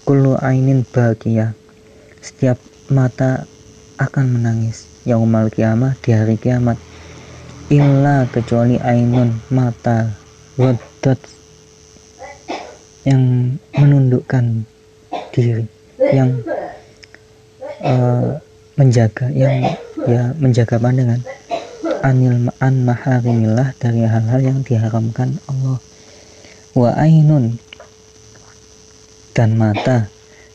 Kulu 0.06 0.38
ainin 0.38 0.86
bahagia. 0.86 1.56
Setiap 2.22 2.60
mata 2.92 3.48
akan 3.98 4.38
menangis 4.38 4.86
yaumal 5.02 5.50
kiamah 5.50 5.98
di 5.98 6.14
hari 6.14 6.38
kiamat. 6.38 6.78
Illa 7.72 8.28
kecuali 8.30 8.78
ainun 8.78 9.42
mata 9.50 10.14
wadot 10.54 11.18
yang 13.02 13.56
menundukkan 13.74 14.62
diri 15.34 15.66
yang 15.98 16.38
uh, 17.82 18.38
menjaga 18.78 19.26
yang 19.34 19.74
ya 20.06 20.32
menjaga 20.38 20.78
pandangan. 20.78 21.20
Anil 22.06 22.50
an 22.62 22.86
maharimillah 22.86 23.75
dari 23.82 24.06
hal-hal 24.06 24.40
yang 24.40 24.58
diharamkan 24.62 25.42
Allah. 25.50 25.82
Wa 26.72 26.94
ainun 26.94 27.58
dan 29.34 29.58
mata 29.58 30.06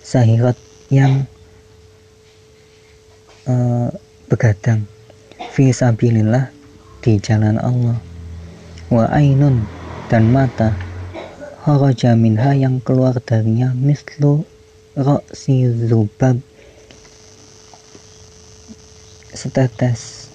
sahirat 0.02 0.56
yang 0.88 1.28
uh, 3.46 3.92
begadang. 4.32 4.88
Fi 5.52 5.76
sabilillah 5.76 6.48
di 7.04 7.20
jalan 7.20 7.60
Allah. 7.60 8.00
Wa 8.88 9.12
ainun 9.12 9.68
dan 10.08 10.32
mata 10.32 10.76
kharaja 11.62 12.16
minha 12.16 12.56
yang 12.56 12.80
keluar 12.82 13.16
darinya 13.22 13.76
mislu 13.76 14.48
roksi 14.98 15.70
zubab 15.88 16.42
setetes 19.32 20.28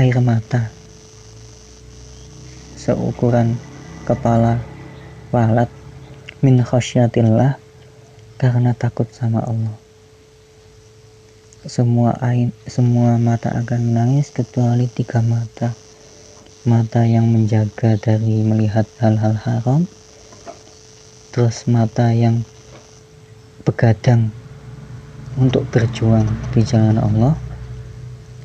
air 0.00 0.16
mata 0.24 0.72
seukuran 2.80 3.60
kepala 4.08 4.60
walat 5.32 5.68
min 6.40 6.64
khasyatillah 6.64 7.60
karena 8.40 8.72
takut 8.72 9.08
sama 9.12 9.44
Allah 9.44 9.76
semua 11.64 12.12
ain, 12.20 12.52
semua 12.68 13.16
mata 13.16 13.48
akan 13.48 13.88
menangis 13.88 14.28
kecuali 14.28 14.84
tiga 14.84 15.24
mata. 15.24 15.72
Mata 16.68 17.08
yang 17.08 17.24
menjaga 17.32 17.96
dari 17.96 18.44
melihat 18.44 18.84
hal-hal 19.00 19.32
haram, 19.40 19.88
terus 21.32 21.64
mata 21.64 22.12
yang 22.12 22.44
begadang 23.64 24.28
untuk 25.40 25.66
berjuang 25.70 26.26
di 26.54 26.62
jalan 26.62 26.98
Allah. 26.98 27.34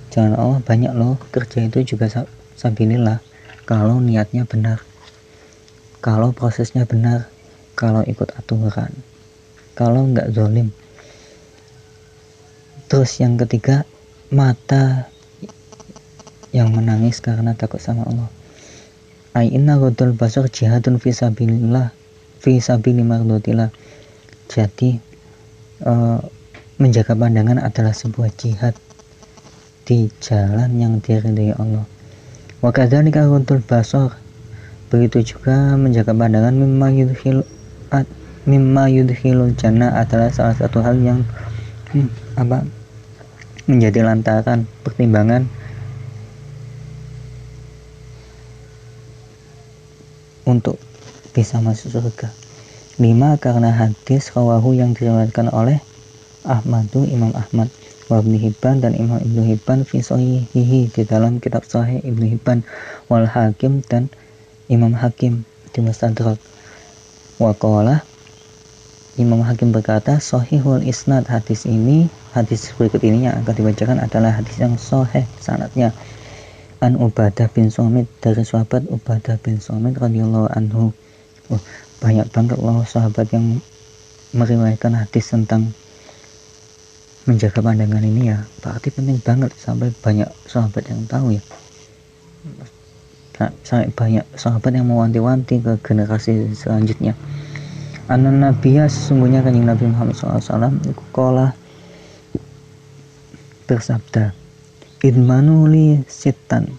Jalan 0.09 0.35
Allah 0.35 0.59
banyak 0.65 0.93
loh, 0.97 1.21
kerja 1.29 1.65
itu 1.65 1.95
juga 1.95 2.09
sabilillah 2.57 3.21
kalau 3.69 4.01
niatnya 4.01 4.45
benar. 4.49 4.81
Kalau 6.01 6.33
prosesnya 6.33 6.87
benar, 6.87 7.29
kalau 7.77 8.01
ikut 8.07 8.33
aturan. 8.33 8.89
Kalau 9.77 10.09
nggak 10.09 10.33
zolim, 10.33 10.73
Terus 12.89 13.21
yang 13.21 13.37
ketiga, 13.37 13.85
mata 14.33 15.13
yang 16.49 16.73
menangis 16.73 17.21
karena 17.21 17.53
takut 17.53 17.77
sama 17.77 18.01
Allah. 18.09 18.25
Aina 19.37 19.77
godol 19.77 20.17
basar 20.17 20.49
jihadun 20.49 20.97
fi 20.97 21.13
sabilillah 21.13 21.93
fi 22.41 22.57
sabili 22.57 23.05
mardotillah. 23.05 23.69
Jadi 24.49 24.97
uh, 25.85 26.17
menjaga 26.79 27.11
pandangan 27.11 27.59
adalah 27.59 27.91
sebuah 27.91 28.31
jihad 28.39 28.71
di 29.83 30.07
jalan 30.23 30.79
yang 30.79 31.03
diridhai 31.03 31.51
Allah. 31.59 31.83
Wa 32.63 32.71
kadzalika 32.71 33.27
godol 33.27 33.59
basar 33.59 34.15
begitu 34.87 35.35
juga 35.35 35.75
menjaga 35.75 36.15
pandangan 36.15 36.55
mimma 36.55 36.87
yudhil 36.95 37.43
mimma 38.47 38.87
jannah 39.59 39.91
adalah 39.99 40.31
salah 40.31 40.55
satu 40.55 40.79
hal 40.79 40.95
yang 41.03 41.27
hmm, 41.91 42.07
apa 42.39 42.63
menjadi 43.67 44.01
lantaran 44.07 44.63
pertimbangan 44.81 45.45
untuk 50.47 50.79
bisa 51.35 51.59
masuk 51.59 51.91
surga. 51.91 52.31
Lima 52.97 53.35
karena 53.35 53.69
hadis 53.69 54.31
rawahu 54.31 54.79
yang 54.79 54.95
diriwayatkan 54.95 55.51
oleh 55.51 55.83
Ahmadu 56.47 57.07
Imam 57.07 57.31
Ahmad 57.35 57.67
wa 58.07 58.19
Ibnu 58.19 58.37
Hibban 58.39 58.83
dan 58.83 58.95
Imam 58.95 59.19
Ibnu 59.19 59.43
Hibban 59.43 59.83
fi 59.83 60.03
sahihihi 60.03 60.91
di 60.91 61.03
dalam 61.07 61.43
kitab 61.43 61.65
Sahih 61.67 62.03
Ibnu 62.03 62.25
Hibban 62.37 62.63
wal 63.11 63.27
Hakim 63.27 63.83
dan 63.87 64.11
Imam 64.67 64.95
Hakim 64.95 65.47
di 65.71 65.79
Mustadrak 65.79 66.39
wa 67.39 67.51
qala 67.55 68.03
Imam 69.19 69.43
Hakim 69.43 69.75
berkata 69.75 70.21
sahihul 70.23 70.85
isnad 70.87 71.27
hadis 71.27 71.67
ini 71.67 72.07
Hadis 72.29 72.69
berikut 72.77 73.01
ini 73.01 73.25
yang 73.25 73.41
akan 73.41 73.57
dibacakan 73.57 73.97
adalah 73.97 74.29
hadis 74.29 74.61
yang 74.61 74.77
sahih 74.77 75.25
sanatnya. 75.41 75.89
An 76.77 76.93
Ubadah 76.93 77.49
bin 77.49 77.73
Somit 77.73 78.05
dari 78.21 78.45
sahabat 78.45 78.85
Ubadah 78.85 79.41
bin 79.41 79.57
Somit 79.57 79.97
radhiyallahu 79.97 80.45
anhu. 80.53 80.93
Oh, 81.49 81.61
banyak 82.05 82.29
banget 82.29 82.61
loh 82.61 82.85
sahabat 82.85 83.33
yang 83.33 83.65
meriwayatkan 84.37 84.93
hadis 84.93 85.33
tentang 85.33 85.73
menjaga 87.29 87.61
pandangan 87.61 88.01
ini 88.01 88.33
ya. 88.33 88.41
Berarti 88.65 88.89
penting 88.89 89.21
banget 89.21 89.53
sampai 89.53 89.93
banyak 90.01 90.25
sahabat 90.49 90.89
yang 90.89 91.05
tahu 91.05 91.37
ya. 91.37 91.41
Sampai 93.61 93.93
banyak 93.93 94.25
sahabat 94.33 94.73
yang 94.73 94.89
mewanti-wanti 94.89 95.61
ke 95.61 95.77
generasi 95.85 96.57
selanjutnya. 96.57 97.13
Anak 98.09 98.33
Nabiya 98.33 98.89
sesungguhnya 98.89 99.45
kanjeng 99.45 99.69
Nabi 99.69 99.85
Muhammad 99.85 100.17
SAW 100.17 100.81
Kola 101.13 101.53
bersabda, 103.69 104.33
Idmanuli 105.05 106.01
sitan. 106.09 106.73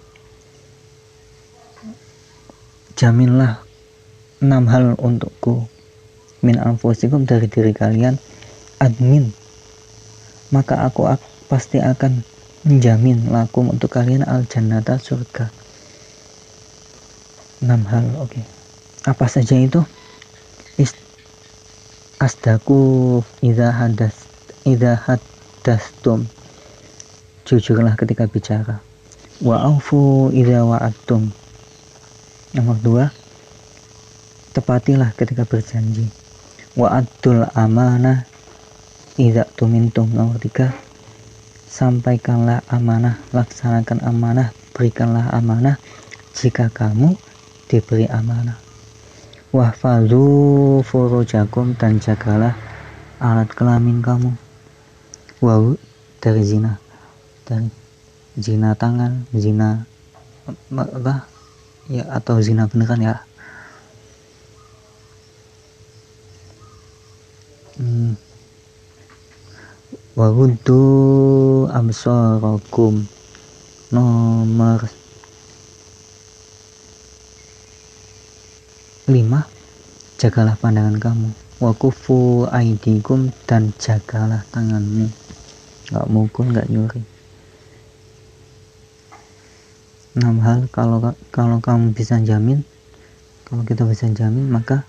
Jaminlah 2.99 3.63
enam 4.43 4.67
hal 4.69 4.99
untukku 4.99 5.71
min 6.45 6.59
anfusikum 6.59 7.25
dari 7.25 7.47
diri 7.49 7.73
kalian 7.73 8.19
admin 8.83 9.33
maka 10.51 10.87
aku 10.87 11.07
pasti 11.47 11.79
akan 11.83 12.23
menjamin 12.67 13.31
lakum 13.33 13.73
untuk 13.73 13.95
kalian 13.97 14.27
al 14.27 14.45
jannata 14.45 15.01
surga. 15.01 15.49
Enam 17.65 17.83
hal 17.89 18.07
oke. 18.21 18.31
Okay. 18.37 18.45
apa 19.09 19.25
saja 19.27 19.57
itu? 19.57 19.81
Ist 20.77 20.97
asdaku 22.21 23.21
idha 23.41 23.73
hadas 23.73 24.29
hadastum. 24.65 26.29
Jujurlah 27.49 27.97
ketika 27.97 28.29
bicara. 28.29 28.79
Wa 29.41 29.65
aufu 29.65 30.29
idza 30.31 30.63
wa'adtum. 30.63 31.33
Nomor 32.55 32.77
dua 32.85 33.05
tepatilah 34.53 35.17
ketika 35.17 35.49
berjanji. 35.49 36.07
Wa 36.77 37.03
adul 37.03 37.49
amanah 37.57 38.30
idza 39.21 39.45
tumintum 39.53 40.09
nomor 40.09 40.41
tiga. 40.41 40.73
Sampaikanlah 41.69 42.65
amanah 42.73 43.21
laksanakan 43.37 44.01
amanah 44.01 44.57
berikanlah 44.73 45.29
amanah. 45.37 45.77
Jika 46.33 46.73
kamu 46.73 47.21
diberi 47.69 48.09
amanah. 48.09 48.57
Wahfazu 49.53 50.81
furujakum 50.87 51.77
dan 51.77 52.01
jagalah 52.01 52.57
alat 53.21 53.51
kelamin 53.53 54.01
kamu. 54.01 54.33
Wow 55.45 55.77
dari 56.25 56.41
zina. 56.41 56.81
Dan 57.45 57.69
zina 58.41 58.73
tangan 58.73 59.29
zina 59.37 59.85
apa? 60.73 61.29
Ya 61.91 62.09
atau 62.09 62.41
zina 62.41 62.71
beneran 62.71 63.05
ya. 63.05 63.21
Hmm. 67.77 68.30
Wahudu 70.21 70.85
absarakum 71.73 73.09
nomor 73.89 74.85
lima 79.09 79.49
jagalah 80.21 80.61
pandangan 80.61 81.01
kamu. 81.01 81.33
Wakufu 81.61 82.45
aidikum 82.53 83.33
dan 83.49 83.73
jagalah 83.81 84.45
tanganmu. 84.53 85.09
Nggak 85.89 86.07
mukul 86.13 86.53
nggak 86.53 86.69
nyuri. 86.69 87.01
Enam 90.21 90.37
hal 90.45 90.69
kalau 90.69 91.01
kalau 91.33 91.65
kamu 91.65 91.97
bisa 91.97 92.21
jamin 92.21 92.61
kalau 93.49 93.65
kita 93.65 93.89
bisa 93.89 94.05
jamin 94.13 94.53
maka 94.53 94.85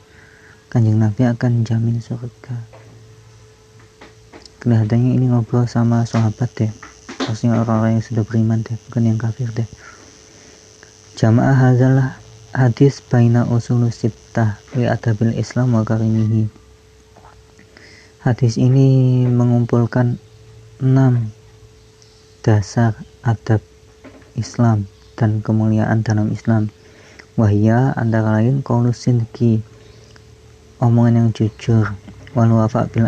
kanjeng 0.68 1.00
Nabi 1.00 1.24
akan 1.24 1.64
jamin 1.64 2.04
surga 2.04 2.71
kelihatannya 4.62 5.18
ini 5.18 5.34
ngobrol 5.34 5.66
sama 5.66 6.06
sahabat 6.06 6.54
deh. 6.54 6.72
Pastinya 7.18 7.58
orang-orang 7.58 7.98
yang 7.98 8.06
sudah 8.06 8.22
beriman 8.22 8.62
deh 8.62 8.78
bukan 8.88 9.10
yang 9.10 9.18
kafir 9.18 9.50
deh. 9.50 9.66
Jamaah 11.18 11.58
hazalah 11.58 12.22
hadis 12.54 13.02
baina 13.02 13.50
usul 13.50 13.90
sittah 13.90 14.62
li 14.78 14.86
adabil 14.86 15.34
islam 15.34 15.74
wa 15.74 15.82
karimihi. 15.82 16.46
Hadis 18.22 18.62
ini 18.62 19.26
mengumpulkan 19.26 20.22
enam 20.78 21.34
dasar 22.46 22.94
adab 23.26 23.66
Islam 24.38 24.86
dan 25.18 25.42
kemuliaan 25.42 26.06
dalam 26.06 26.30
Islam. 26.30 26.70
Wahya 27.34 27.98
antara 27.98 28.38
lain 28.38 28.62
qaulus 28.62 29.10
sidqi 29.10 29.66
omongan 30.78 31.18
yang 31.18 31.30
jujur 31.34 31.98
wal 32.32 32.52
wafa 32.56 32.88
bil 32.92 33.08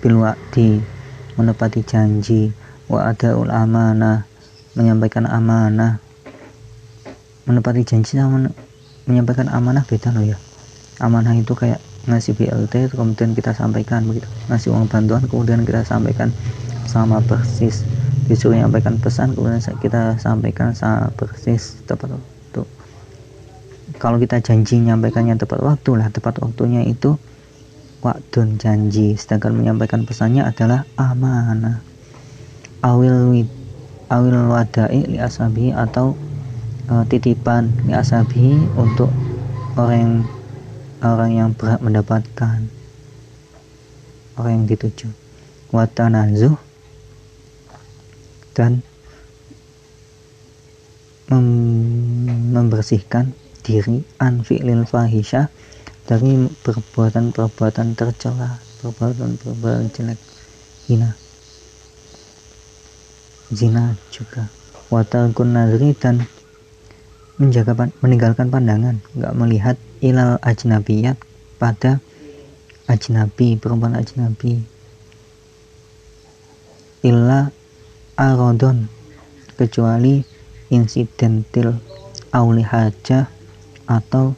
bil 0.00 0.16
wa'di 0.20 0.80
menepati 1.38 1.80
janji 1.86 2.52
wa 2.88 3.08
adaul 3.08 3.48
amanah 3.48 4.28
menyampaikan 4.78 5.26
amanah. 5.26 5.98
Menepati 7.50 7.82
janji 7.82 8.14
sama 8.14 8.46
menyampaikan 9.10 9.50
amanah 9.50 9.82
beda 9.82 10.14
loh 10.14 10.22
ya. 10.22 10.38
Amanah 11.02 11.34
itu 11.34 11.58
kayak 11.58 11.82
ngasih 12.06 12.38
BLT 12.38 12.94
kemudian 12.94 13.34
kita 13.34 13.50
sampaikan 13.50 14.06
begitu. 14.06 14.30
Ngasih 14.46 14.70
uang 14.70 14.86
bantuan 14.86 15.26
kemudian 15.26 15.66
kita 15.66 15.82
sampaikan 15.82 16.30
sama 16.86 17.18
persis. 17.26 17.82
Disuruh 18.30 18.54
menyampaikan 18.54 19.00
pesan 19.02 19.34
kemudian 19.34 19.58
kita 19.82 20.20
sampaikan 20.22 20.76
sama 20.78 21.10
persis 21.18 21.82
tepat 21.90 22.14
waktu. 22.14 22.62
Kalau 23.98 24.20
kita 24.20 24.38
janji 24.44 24.78
menyampaikannya 24.78 25.34
tepat 25.40 25.58
waktu 25.64 25.90
lah 25.98 26.12
tepat 26.12 26.38
waktunya 26.38 26.84
itu 26.86 27.18
waktu 28.02 28.58
janji. 28.58 29.18
Sedangkan 29.18 29.54
menyampaikan 29.54 30.06
pesannya 30.06 30.46
adalah 30.46 30.86
amanah. 30.98 31.82
Awil 32.82 33.18
wid 33.34 33.48
awil 34.08 34.48
wadai 34.48 35.04
li 35.04 35.18
asabi 35.18 35.74
atau 35.74 36.14
uh, 36.88 37.04
titipan 37.10 37.74
li 37.84 37.92
asabi 37.92 38.56
untuk 38.78 39.10
orang 39.74 40.24
orang 41.02 41.30
yang 41.34 41.50
berhak 41.54 41.82
mendapatkan. 41.82 42.70
Orang 44.38 44.52
yang 44.62 44.66
dituju. 44.70 45.10
Watanazuh 45.74 46.56
dan 48.56 48.82
mem 51.28 51.46
membersihkan 52.50 53.36
diri 53.60 54.02
an 54.16 54.40
fi'lil 54.40 54.88
fahisha 54.88 55.52
dari 56.08 56.48
perbuatan-perbuatan 56.64 57.92
tercela 57.92 58.56
perbuatan-perbuatan 58.80 59.92
jelek 59.92 60.16
hina. 60.88 61.12
Zina 63.52 63.92
juga. 64.08 64.48
Watarkun 64.88 65.52
nazri 65.52 65.92
dan 65.92 66.24
menjaga 67.36 67.92
meninggalkan 68.00 68.48
pandangan. 68.48 69.04
Nggak 69.12 69.36
melihat 69.36 69.76
ilal 70.00 70.40
ajnabiyat 70.40 71.20
pada 71.60 72.00
ajnabi 72.88 73.60
perempuan 73.60 73.92
ajnabi. 74.00 74.64
Illa 77.04 77.52
arodon 78.16 78.88
kecuali 79.60 80.24
insidentil 80.72 81.76
auli 82.32 82.64
haja 82.64 83.28
atau 83.84 84.36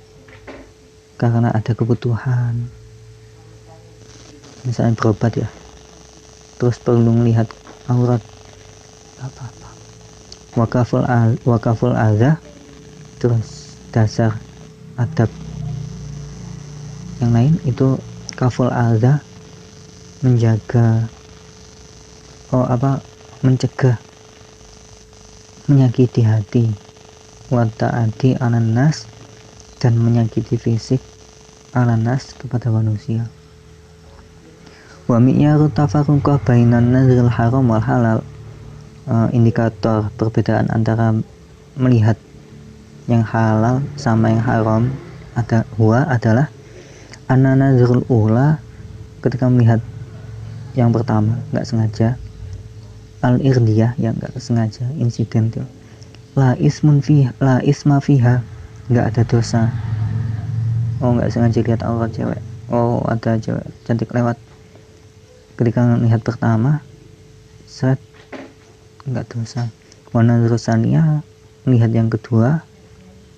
karena 1.20 1.52
ada 1.52 1.76
kebutuhan. 1.76 2.56
Misalnya 4.64 4.96
berobat 4.96 5.36
ya. 5.36 5.48
Terus 6.56 6.80
perlu 6.80 7.12
melihat 7.12 7.52
aurat 7.92 8.24
apa-apa 9.20 9.60
wakaful 10.58 11.06
al 11.06 11.38
wakaful 11.46 11.94
azah 11.94 12.40
terus 13.22 13.76
dasar 13.94 14.34
adab. 14.98 15.30
Yang 17.20 17.30
lain 17.36 17.54
itu 17.68 17.88
kaful 18.34 18.72
alda 18.72 19.20
menjaga 20.24 21.06
oh 22.50 22.64
apa 22.64 23.04
mencegah 23.44 24.00
menyakiti 25.68 26.24
hati. 26.24 26.64
Wataati 27.50 28.38
ananas 28.38 29.10
dan 29.82 29.98
menyakiti 29.98 30.54
fisik 30.54 31.02
ananas 31.76 32.34
kepada 32.38 32.70
manusia. 32.72 33.26
Wa 35.10 35.18
mi'yaru 35.18 35.70
tafarruqah 35.70 36.38
bainan 36.42 36.94
nazril 36.94 37.30
haram 37.30 37.66
wal 37.66 37.82
halal 37.82 38.20
uh, 39.10 39.26
indikator 39.34 40.10
perbedaan 40.14 40.70
antara 40.70 41.14
melihat 41.74 42.18
yang 43.10 43.26
halal 43.26 43.82
sama 43.98 44.30
yang 44.30 44.42
haram 44.42 44.82
ada 45.34 45.66
huwa 45.74 46.06
adalah 46.06 46.46
anana 47.26 47.74
zurul 47.74 48.06
ula 48.06 48.62
ketika 49.22 49.50
melihat 49.50 49.82
yang 50.78 50.94
pertama 50.94 51.42
nggak 51.50 51.66
sengaja. 51.66 52.08
Al 53.20 53.36
irdiyah 53.36 53.98
yang 54.00 54.16
nggak 54.16 54.32
sengaja 54.40 54.88
insidental 54.96 55.68
la 56.38 56.54
ismun 56.62 57.02
fi 57.02 57.26
la 57.42 57.58
isma 57.66 57.98
fiha 57.98 58.38
nggak 58.86 59.04
ada 59.10 59.22
dosa 59.26 59.62
oh 61.00 61.16
nggak 61.16 61.32
sengaja 61.32 61.60
lihat 61.64 61.80
aurat 61.82 62.12
cewek. 62.12 62.40
Oh 62.68 63.00
ada 63.08 63.40
cewek 63.40 63.64
cantik 63.88 64.12
lewat. 64.12 64.36
Ketika 65.56 65.84
melihat 65.96 66.20
pertama 66.20 66.84
set 67.64 68.00
nggak 69.08 69.32
dosa 69.32 69.72
warna 70.12 70.36
terusania 70.44 71.24
melihat 71.64 71.88
yang 71.96 72.12
kedua 72.12 72.60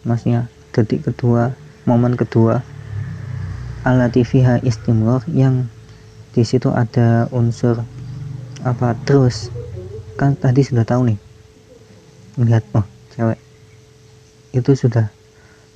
maksudnya 0.02 0.50
detik 0.74 1.06
kedua 1.06 1.54
momen 1.86 2.18
kedua. 2.18 2.62
Alatifiha 3.82 4.62
istimror 4.62 5.26
yang 5.26 5.66
di 6.30 6.46
situ 6.46 6.70
ada 6.70 7.26
unsur 7.34 7.82
apa 8.62 8.94
terus. 9.06 9.50
Kan 10.14 10.38
tadi 10.38 10.62
sudah 10.62 10.86
tahu 10.86 11.10
nih 11.10 11.18
melihat 12.38 12.62
oh 12.78 12.86
cewek. 13.14 13.38
Itu 14.54 14.78
sudah 14.78 15.10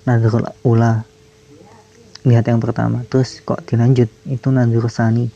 nadrul 0.06 0.46
ula 0.62 1.02
lihat 2.26 2.50
yang 2.50 2.58
pertama. 2.58 3.06
Terus 3.06 3.38
kok 3.46 3.62
dilanjut? 3.64 4.10
Itu 4.26 4.50
nadrul 4.50 4.90
sani. 4.90 5.30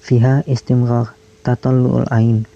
Fiha 0.00 0.40
istimror 0.48 1.12
tatallul 1.44 2.08
ain. 2.08 2.48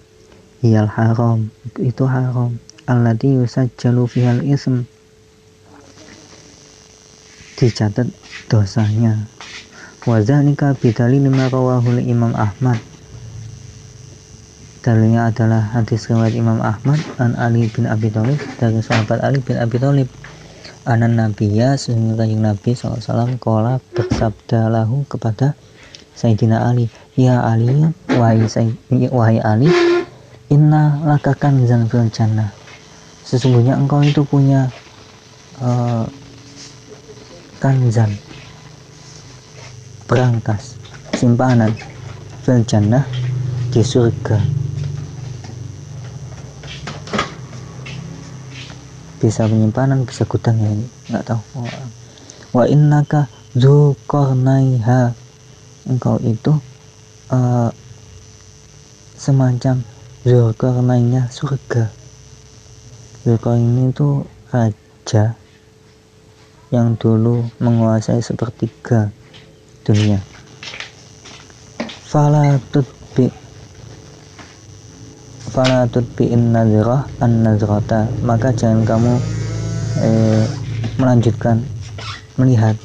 Hiyal 0.65 0.89
haram. 0.89 1.53
Itu 1.77 2.09
haram. 2.09 2.57
Alladhi 2.89 3.37
yusajjalu 3.37 4.09
fihal 4.09 4.41
ism. 4.41 4.89
Dicatat 7.61 8.09
dosanya. 8.49 9.29
Wazalika 10.09 10.73
bidali 10.73 11.21
lima 11.21 11.45
rawahul 11.45 12.01
imam 12.01 12.33
Ahmad. 12.33 12.81
Dalilnya 14.81 15.29
adalah 15.29 15.61
hadis 15.77 16.09
riwayat 16.09 16.33
Imam 16.33 16.57
Ahmad 16.57 16.97
an 17.21 17.37
Ali 17.37 17.69
bin 17.69 17.85
Abi 17.85 18.09
Thalib 18.09 18.41
dari 18.57 18.81
sahabat 18.81 19.21
Ali 19.21 19.37
bin 19.37 19.61
Abi 19.61 19.77
Thalib 19.77 20.09
anan 20.85 21.17
nabiya 21.17 21.77
sehingga 21.77 22.25
kanjeng 22.25 22.41
Nabi 22.41 22.73
SAW 22.73 23.37
kola 23.37 23.77
bersabda 23.93 24.69
lahu 24.69 25.05
kepada 25.05 25.53
Sayyidina 26.17 26.67
Ali 26.69 26.89
ya 27.17 27.41
Ali 27.41 27.85
wahai, 28.09 28.45
wahai 29.09 29.37
Ali 29.41 29.69
inna 30.49 31.01
lakakan 31.05 31.63
zan 31.69 31.85
jannah. 32.11 32.49
Sesungguhnya 33.21 33.77
engkau 33.77 34.01
itu 34.03 34.25
punya 34.25 34.67
uh, 35.61 36.03
kanzan 37.61 38.17
berangkas 40.09 40.75
simpanan 41.15 41.71
fil 42.43 42.65
jannah 42.65 43.05
di 43.71 43.79
surga 43.79 44.60
bisa 49.21 49.45
penyimpanan 49.45 50.01
bisa 50.01 50.25
gudang 50.25 50.57
ya 50.57 50.73
ini. 50.73 50.87
Nggak 51.13 51.23
tahu. 51.29 51.41
Wa 52.57 52.65
innaka 52.65 53.29
dzuqarnaiha 53.53 55.13
engkau 55.85 56.17
itu 56.25 56.57
uh, 57.29 57.69
semacam 59.13 59.85
zulkarnainnya 60.25 61.29
surga. 61.29 61.93
Zulkarnain 63.21 63.93
itu 63.93 64.25
raja 64.49 65.37
yang 66.73 66.97
dulu 66.97 67.45
menguasai 67.61 68.25
sepertiga 68.25 69.13
dunia. 69.85 70.17
Fala 72.09 72.57
tutbi 72.73 73.00
Fala 75.51 75.83
in 76.23 76.55
nazrah 76.55 77.11
an 77.19 77.43
nazrata 77.43 78.07
maka 78.23 78.55
jangan 78.55 78.87
kamu 78.87 79.13
eh, 79.99 80.47
melanjutkan 80.95 81.59
melihat 82.39 82.79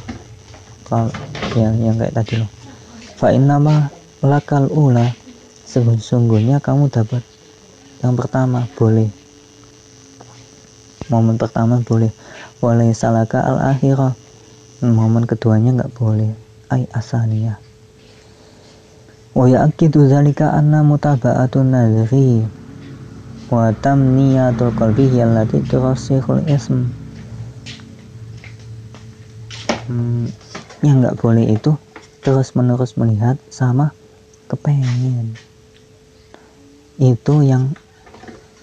kalau 0.82 1.14
yang 1.54 1.78
yang 1.78 1.94
kayak 1.94 2.10
tadi 2.10 2.42
loh. 2.42 2.50
Fa 3.14 3.30
innama 3.30 3.94
lakal 4.18 4.66
ula. 4.66 5.14
Sesungguhnya 5.66 6.58
kamu 6.58 6.90
dapat. 6.90 7.22
Yang 8.02 8.14
pertama 8.22 8.66
boleh. 8.74 9.10
Momen 11.06 11.38
pertama 11.38 11.78
boleh. 11.86 12.10
Boleh 12.58 12.90
salaka 12.98 13.46
al 13.46 13.62
akhirah 13.62 14.14
momen 14.82 15.22
keduanya 15.22 15.70
nggak 15.82 15.94
boleh. 15.94 16.34
Ay 16.66 16.86
asaniyah 16.90 17.65
wa 19.36 19.44
ya'kidu 19.44 20.08
zalika 20.08 20.56
anna 20.56 20.80
mutaba'atun 20.80 21.68
nazri 21.68 22.40
wa 23.52 23.68
tamniyatul 23.76 24.72
qalbi 24.72 25.12
allati 25.20 25.60
turasikhul 25.60 26.40
ism 26.48 26.88
hmm, 29.84 30.32
yang 30.80 31.04
nggak 31.04 31.20
boleh 31.20 31.52
itu 31.52 31.76
terus 32.24 32.56
menerus 32.58 32.96
melihat 32.98 33.36
sama 33.52 33.94
kepengen. 34.50 35.38
Itu 36.98 37.46
yang 37.46 37.76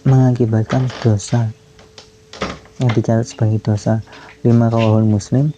mengakibatkan 0.03 0.91
dosa. 0.99 1.53
Yang 2.81 2.91
dicatat 2.99 3.27
sebagai 3.29 3.59
dosa. 3.63 4.03
Lima 4.43 4.67
rawahul 4.67 5.07
muslim 5.07 5.55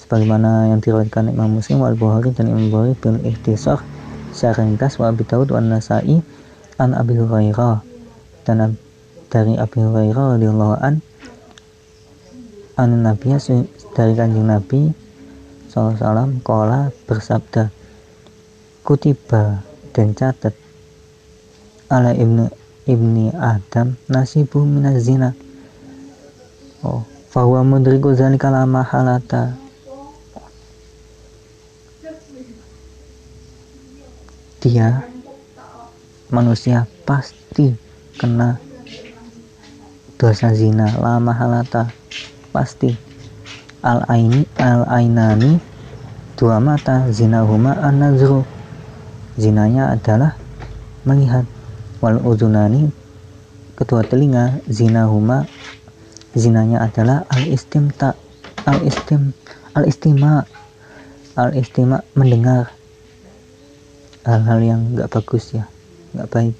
sebagaimana 0.00 0.72
yang 0.72 0.80
diriwayatkan 0.80 1.32
Imam 1.32 1.60
Muslim 1.60 1.84
wal 1.84 1.96
Bukhari 1.96 2.32
dan 2.32 2.48
Imam 2.48 2.72
Bukhari 2.72 2.96
bil 2.96 3.20
ihtisar 3.28 3.84
secara 4.34 4.66
ringkas 4.66 4.98
wa 4.98 5.14
Abi 5.14 5.22
Daud 5.22 5.54
wa 5.54 5.62
Nasai 5.62 6.18
an 6.82 6.90
Abi 6.98 7.14
Hurairah. 7.14 7.80
Dan 8.44 8.76
dari 9.30 9.54
Abi 9.56 9.78
Hurairah 9.80 10.36
radhiyallahu 10.36 10.74
an 10.82 11.00
an 12.74 12.90
Nabi 13.00 13.38
dari 13.94 14.12
kanjeng 14.18 14.50
Nabi 14.50 14.90
SAW 15.70 16.42
kola 16.42 16.90
bersabda 17.06 17.70
kutiba 18.82 19.62
dan 19.94 20.14
catat 20.14 20.54
ala 21.90 22.14
ibnu 22.14 22.50
ibni 22.86 23.30
Adam 23.34 23.98
nasibu 24.10 24.62
minaz 24.62 25.02
zina 25.02 25.32
oh 26.82 27.02
fahuwa 27.30 27.66
mudriku 27.66 28.14
zalika 28.14 28.50
la 28.54 28.66
mahalata 28.66 29.54
dia 34.64 35.04
manusia 36.32 36.88
pasti 37.04 37.76
kena 38.16 38.56
dosa 40.16 40.56
zina 40.56 40.88
lama 40.96 41.36
halata 41.36 41.92
pasti. 42.48 42.96
Al 43.84 44.00
aini 44.08 44.48
al 44.56 44.88
ainani 44.88 45.60
dua 46.40 46.56
mata 46.64 47.12
zina 47.12 47.44
huma 47.44 47.76
an 47.76 48.00
nazru 48.00 48.40
zinanya 49.36 49.92
adalah 49.92 50.32
melihat. 51.04 51.44
Wal 52.00 52.24
udunani 52.24 52.88
kedua 53.76 54.00
telinga 54.08 54.64
zina 54.64 55.04
huma 55.04 55.44
zinanya 56.32 56.80
adalah 56.88 57.28
al 57.28 57.44
istimta 57.44 58.16
al 58.64 58.80
istim 58.80 59.36
al 59.76 59.84
istima 59.84 60.48
al 61.36 61.52
istima 61.52 62.00
mendengar 62.16 62.72
hal-hal 64.24 64.58
yang 64.64 64.80
nggak 64.96 65.12
bagus 65.12 65.52
ya 65.52 65.68
nggak 66.14 66.30
baik. 66.30 66.54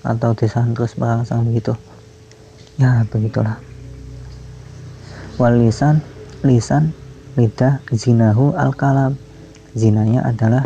Atau 0.00 0.32
desain 0.32 0.72
terus 0.72 0.96
merangsang 0.96 1.44
begitu. 1.44 1.76
Ya 2.80 3.04
begitulah. 3.12 3.60
Wal 5.36 5.60
lisan 5.60 6.00
lisan 6.40 6.96
lidah 7.36 7.84
zinahu 7.92 8.56
al 8.56 8.72
kalam 8.72 9.20
zinanya 9.76 10.24
adalah 10.24 10.64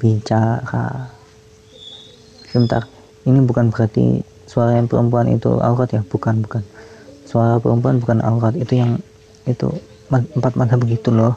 bicara. 0.00 1.12
Sebentar 2.48 2.88
ini 3.28 3.44
bukan 3.44 3.68
berarti 3.68 4.24
suara 4.48 4.80
yang 4.80 4.88
perempuan 4.88 5.28
itu 5.28 5.60
aurat 5.60 5.92
ya? 5.92 6.00
Bukan 6.00 6.40
bukan. 6.40 6.64
Suara 7.28 7.60
perempuan 7.60 8.00
bukan 8.00 8.24
aurat. 8.24 8.56
Itu 8.56 8.80
yang 8.80 8.96
itu 9.44 9.68
empat 10.08 10.56
mata 10.56 10.80
begitu 10.80 11.12
loh 11.12 11.36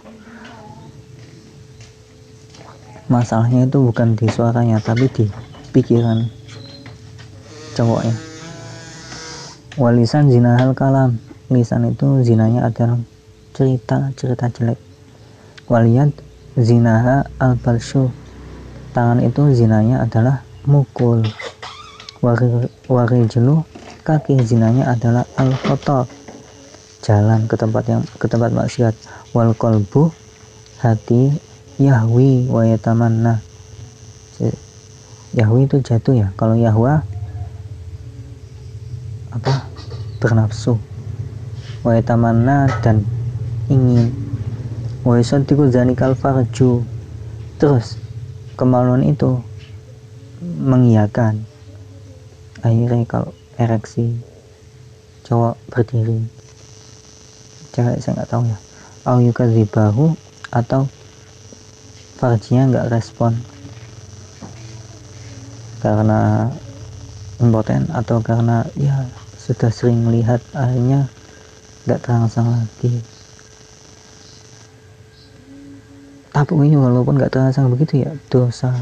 masalahnya 3.08 3.67
itu 3.67 3.80
bukan 3.80 4.15
di 4.15 4.28
suaranya 4.28 4.80
tapi 4.84 5.08
di 5.12 5.26
pikiran 5.72 6.28
cowoknya. 7.76 8.15
Walisan 9.78 10.34
zina 10.34 10.58
hal 10.58 10.74
kalam. 10.74 11.22
Lisan 11.48 11.88
itu 11.88 12.28
zinanya 12.28 12.67
adalah 12.67 13.00
cerita 13.56 14.12
cerita 14.20 14.52
jelek. 14.52 14.76
Waliyat 15.72 16.12
zinaha 16.60 17.24
al 17.39 17.56
balsu 17.56 18.12
tangan 18.91 19.24
itu 19.24 19.56
zinanya 19.56 20.04
adalah 20.04 20.43
mukul. 20.67 21.24
Warijlu 22.89 23.63
kaki 24.04 24.43
zinanya 24.43 24.91
adalah 24.91 25.24
al 25.39 25.56
kotor 25.63 26.10
jalan 27.06 27.48
ke 27.48 27.56
tempat 27.56 27.84
yang 27.88 28.04
ke 28.20 28.28
tempat 28.28 28.52
maksiat. 28.52 28.96
Wal 29.32 29.56
kolbu 29.56 30.12
hati 30.84 31.32
Yahwi 31.78 32.50
wa 32.50 32.66
yatamanna. 32.66 33.38
Yahwi 35.38 35.70
itu 35.70 35.78
jatuh 35.86 36.18
ya? 36.18 36.28
Kalau 36.34 36.58
Yahwa 36.58 37.06
apa? 39.30 39.70
Bernafsu. 40.18 40.82
Wa 41.86 41.94
yatamanna 41.94 42.66
dan 42.82 43.06
ingin. 43.70 44.10
Wa 45.06 45.22
yusaddiqu 45.22 45.70
zanikal 45.70 46.18
farju. 46.18 46.82
Terus 47.62 48.02
kemaluan 48.58 49.06
itu 49.06 49.38
mengiyakan. 50.42 51.46
Akhirnya 52.66 53.06
kalau 53.06 53.38
ereksi 53.62 54.18
cowok 55.30 55.62
berdiri. 55.70 56.26
Cewek 57.78 58.02
saya 58.02 58.18
nggak 58.18 58.30
tahu 58.34 58.44
ya. 58.50 58.58
Au 59.06 59.22
yukadzibahu 59.22 60.18
atau 60.50 60.90
farjinya 62.17 62.73
nggak 62.73 62.89
respon? 62.89 63.38
Karena 65.77 66.49
impoten 67.38 67.86
atau 67.93 68.17
karena 68.25 68.65
ya 68.73 69.06
sudah 69.38 69.69
sering 69.69 70.01
melihat 70.01 70.41
akhirnya 70.58 71.06
nggak 71.86 72.01
terangsang 72.01 72.49
lagi? 72.49 73.06
Tapi 76.34 76.51
ini 76.58 76.77
walaupun 76.77 77.21
nggak 77.21 77.34
terangsang 77.34 77.69
begitu 77.69 78.01
ya 78.01 78.12
dosa 78.34 78.73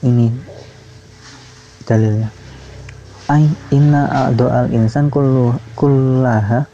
ini 0.00 0.32
dalilnya. 1.84 2.32
Ain 3.28 3.52
inna 3.74 4.32
al 4.32 4.72
insan 4.72 5.12
kullu 5.12 5.52
kullaha. 5.76 6.64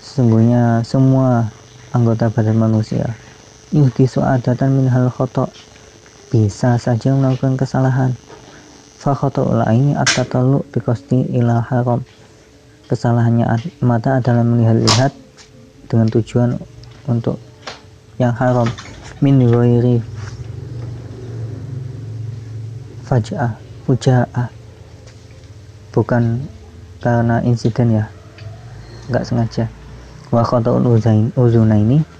Sesungguhnya 0.00 0.82
semua 0.82 1.50
anggota 1.94 2.30
badan 2.30 2.58
manusia 2.58 3.14
yuhdisu 3.70 4.18
adatan 4.18 4.74
min 4.74 4.90
hal 4.90 5.06
khotok 5.06 5.46
bisa 6.34 6.74
saja 6.78 7.14
melakukan 7.14 7.54
kesalahan. 7.54 8.14
Fa 8.98 9.14
khoto'ul 9.14 9.62
ini 9.70 9.94
at-tatallu 9.94 10.66
biqasdi 10.74 11.30
haram. 11.42 12.02
Kesalahannya 12.90 13.46
mata 13.78 14.18
adalah 14.18 14.42
melihat-lihat 14.42 15.14
dengan 15.86 16.10
tujuan 16.10 16.58
untuk 17.06 17.38
yang 18.18 18.34
haram. 18.34 18.66
Min 19.22 19.38
ghairi 19.38 20.02
faja'ah 23.06 23.54
fuja'ah. 23.86 24.50
Bukan 25.94 26.42
karena 26.98 27.38
insiden 27.46 28.02
ya. 28.02 28.10
Nggak 29.10 29.24
sengaja. 29.26 29.64
Wa 30.34 30.42
khoto'ul 30.42 30.98
uzuna 31.38 31.78
ini 31.78 32.19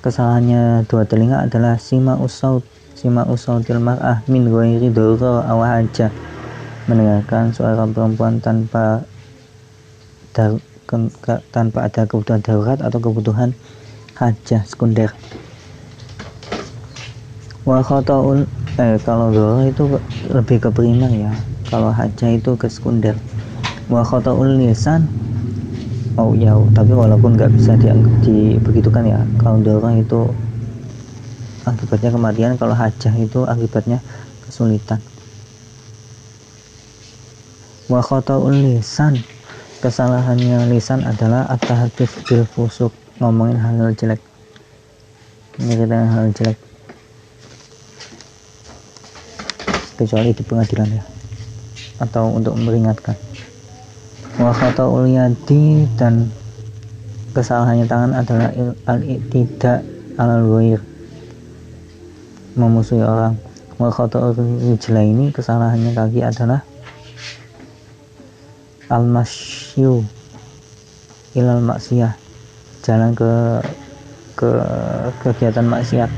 kesalahannya 0.00 0.88
dua 0.88 1.04
telinga 1.04 1.44
adalah 1.44 1.76
sima 1.76 2.16
usaut 2.16 2.64
sima 2.96 3.24
usautil 3.28 3.80
mar'ah 3.80 4.20
min 4.28 4.48
ghairi 4.48 4.88
darura 4.92 5.44
aw 5.48 5.60
haja. 5.64 6.12
Mendengarkan 6.88 7.54
suara 7.54 7.86
perempuan 7.86 8.40
tanpa 8.42 9.04
dar, 10.34 10.58
ke, 10.88 10.96
ke, 11.22 11.34
tanpa 11.54 11.86
ada 11.86 12.02
kebutuhan 12.08 12.40
darurat 12.42 12.80
atau 12.82 12.98
kebutuhan 12.98 13.52
hajah 14.18 14.64
sekunder. 14.66 15.12
Wa 17.62 17.84
khataul 17.84 18.48
eh, 18.80 18.96
kalau 19.04 19.30
darurah 19.30 19.64
itu 19.68 19.84
lebih 20.32 20.64
ke 20.64 20.68
primer 20.72 21.12
ya. 21.12 21.32
Kalau 21.68 21.94
hajah 21.94 22.34
itu 22.34 22.56
ke 22.58 22.66
sekunder. 22.66 23.14
Wa 23.86 24.02
khataul 24.02 24.58
lisan 24.58 25.06
oh 26.18 26.34
ya 26.34 26.56
tapi 26.74 26.90
walaupun 26.90 27.38
nggak 27.38 27.52
bisa 27.54 27.78
dianggap 27.78 28.10
dibegitukan 28.26 29.04
ya 29.06 29.20
kalau 29.38 29.62
dorong 29.62 30.02
itu 30.02 30.30
akibatnya 31.68 32.10
kematian 32.10 32.52
kalau 32.56 32.74
hajah 32.74 33.14
itu 33.14 33.44
akibatnya 33.44 34.02
kesulitan. 34.50 34.98
Wa 37.86 38.02
lisan. 38.50 39.22
Kesalahannya 39.80 40.68
lisan 40.68 41.00
adalah 41.08 41.48
at-tahdits 41.48 42.28
bil 42.28 42.44
fusuk. 42.44 42.92
Ngomongin 43.16 43.56
hal-hal 43.56 43.96
jelek. 43.96 44.20
Menyeritakan 45.56 46.08
hal 46.10 46.24
jelek. 46.36 46.58
Kecuali 49.96 50.36
di 50.36 50.42
pengadilan 50.44 50.88
ya. 51.00 51.04
Atau 52.00 52.32
untuk 52.32 52.56
memperingatkan 52.60 53.29
wa 54.40 54.56
khata'ul 54.56 55.04
yadi 55.04 55.84
dan 56.00 56.32
kesalahannya 57.36 57.84
tangan 57.84 58.16
adalah 58.16 58.48
al 58.88 58.98
tidak 59.28 59.84
al 60.16 60.40
ghair 60.48 60.80
memusuhi 62.56 63.04
orang. 63.04 63.36
Wa 63.76 63.92
khata'ul 63.92 64.32
rijla 64.36 65.04
ini 65.04 65.28
kesalahannya 65.28 65.92
kaki 65.92 66.24
adalah 66.24 66.64
al 68.88 69.04
masyu 69.04 70.00
ilal 71.36 71.60
maksiyah. 71.60 72.16
Jalan 72.80 73.12
ke 73.12 73.60
ke 74.40 74.48
kegiatan 75.20 75.68
maksiat. 75.68 76.08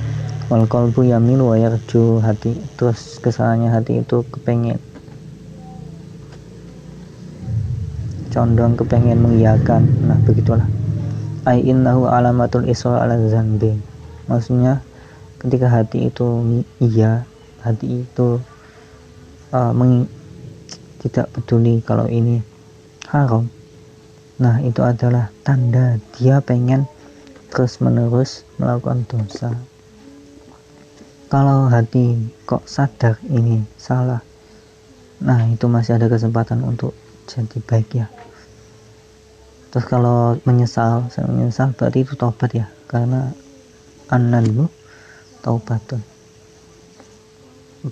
Wal 0.47 0.71
qalbu 0.71 1.11
yamilu 1.11 1.51
wa 1.51 1.57
yarju 1.59 2.23
hati. 2.23 2.55
Terus 2.79 3.19
kesalahannya 3.19 3.75
hati 3.75 3.99
itu 3.99 4.23
kepengen 4.31 4.79
condong 8.33 8.75
kepengen 8.75 9.21
mengiyakan. 9.21 9.85
Nah 10.09 10.19
begitulah. 10.25 10.67
Ay 11.45 11.63
innahu 11.63 12.09
alamatul 12.09 12.65
isra 12.65 13.03
ala 13.03 13.19
zanbi 13.29 13.75
maksudnya 14.31 14.79
ketika 15.43 15.67
hati 15.67 16.07
itu 16.07 16.63
iya 16.79 17.27
hati 17.67 18.07
itu 18.07 18.39
uh, 19.51 19.73
meng, 19.75 20.07
tidak 21.03 21.29
peduli 21.35 21.83
kalau 21.83 22.07
ini 22.07 22.41
haram. 23.11 23.51
Nah 24.41 24.63
itu 24.65 24.81
adalah 24.81 25.29
tanda 25.45 25.99
dia 26.17 26.41
pengen 26.41 26.87
terus 27.51 27.83
menerus 27.83 28.47
melakukan 28.57 29.05
dosa. 29.11 29.53
Kalau 31.27 31.69
hati 31.69 32.33
kok 32.47 32.65
sadar 32.65 33.19
ini 33.29 33.67
salah 33.77 34.23
nah 35.23 35.39
itu 35.47 35.71
masih 35.71 35.95
ada 36.03 36.11
kesempatan 36.11 36.67
untuk 36.67 36.99
jadi 37.33 37.59
baik 37.65 37.89
ya. 37.97 38.07
Terus 39.73 39.89
kalau 39.89 40.37
menyesal 40.45 41.09
saya 41.09 41.25
menyesal 41.33 41.73
berarti 41.73 42.05
itu 42.05 42.13
tobat 42.13 42.53
ya. 42.53 42.69
Karena 42.85 43.33
an-nadmu 44.13 44.69
taubatun. 45.41 46.05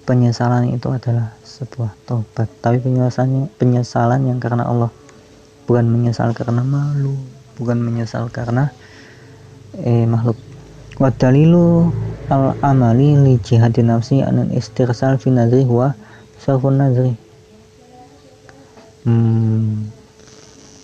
Penyesalan 0.05 0.77
itu 0.77 0.87
adalah 0.93 1.35
sebuah 1.43 1.97
tobat 2.07 2.47
tapi 2.63 2.79
penyesalan 2.79 3.49
penyesalan 3.57 4.29
yang 4.29 4.37
karena 4.37 4.69
Allah. 4.69 4.93
Bukan 5.65 5.89
menyesal 5.89 6.37
karena 6.37 6.61
malu 6.61 7.17
bukan 7.57 7.81
menyesal 7.81 8.29
karena 8.29 8.69
eh, 9.81 10.05
makhluk. 10.05 10.37
Wa 11.01 11.09
dalilu 11.13 11.89
al 12.29 12.57
amali 12.61 13.17
li 13.17 13.35
jihadi 13.41 13.81
nafsi 13.81 14.21
anan 14.21 14.53
istirsal 14.53 15.17
fi 15.17 15.33
nadri 15.33 15.65
huwa 15.65 15.97
nadri 16.73 17.30
hmm, 19.07 19.89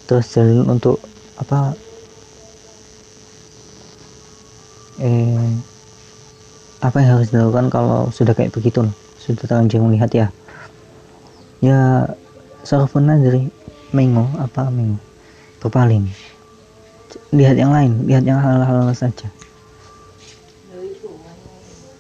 terus 0.07 0.27
dalil 0.33 0.65
untuk 0.65 1.03
apa 1.37 1.77
eh 5.03 5.53
apa 6.81 6.97
yang 7.03 7.11
harus 7.19 7.29
dilakukan 7.33 7.67
kalau 7.69 8.09
sudah 8.15 8.33
kayak 8.33 8.55
begitu 8.55 8.85
loh 8.85 8.95
sudah 9.21 9.45
terlanjur 9.49 9.83
melihat 9.83 10.11
ya? 10.13 10.27
Ya 11.59 12.07
sarfun 12.63 13.11
nadri 13.11 13.51
mengo 13.91 14.29
apa 14.39 14.71
mengo? 14.71 15.01
Berpaling 15.59 16.07
lihat 17.35 17.57
yang 17.59 17.73
lain 17.75 18.07
lihat 18.07 18.23
yang 18.23 18.39
hal-hal 18.39 18.93
saja. 18.95 19.29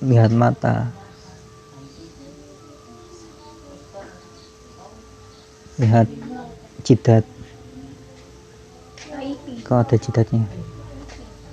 Lihat 0.05 0.31
mata 0.31 0.93
lihat 5.77 6.09
jidat. 6.85 7.25
Kalau 9.67 9.83
ada 9.83 9.97
jidatnya? 9.99 10.45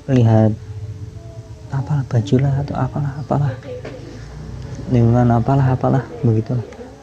Lihat. 0.07 0.51
Apalah 1.73 2.05
baju 2.05 2.35
lah 2.37 2.53
atau 2.61 2.75
apalah 2.77 3.11
apalah. 3.17 3.53
Lingkungan 4.93 5.33
apalah 5.33 5.67
apalah 5.73 6.03
begitu. 6.21 6.53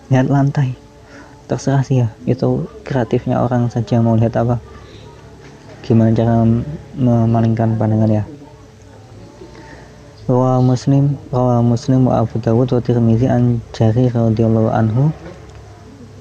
Lihat 0.09 0.31
lantai. 0.31 0.79
Terserah 1.51 1.83
sih 1.83 2.07
ya 2.07 2.09
itu 2.31 2.71
kreatifnya 2.87 3.43
orang 3.43 3.67
saja 3.69 3.99
mau 3.99 4.15
lihat 4.15 4.39
apa. 4.39 4.63
Gimana 5.83 6.15
cara 6.15 6.47
memalingkan 6.95 7.75
pandangan 7.75 8.23
ya. 8.23 8.25
Rawa 10.31 10.63
Muslim 10.63 11.19
Rawa 11.35 11.59
Muslim 11.59 12.07
wa 12.07 12.23
Abu 12.23 12.39
Dawud 12.39 12.71
wa 12.71 12.79
Tirmizi 12.79 13.27
an 13.27 13.59
Jari 13.75 14.07
radhiyallahu 14.15 14.71
anhu 14.71 15.11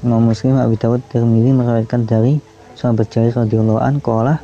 Imam 0.02 0.24
Muslim 0.28 0.56
Abu 0.56 0.80
Dawud 0.80 1.04
Tirmizi 1.12 1.52
meriwayatkan 1.52 2.08
dari 2.08 2.40
sahabat 2.76 3.12
Jari 3.12 3.36
radhiyallahu 3.36 3.82
anhu 3.84 4.00
qala 4.00 4.40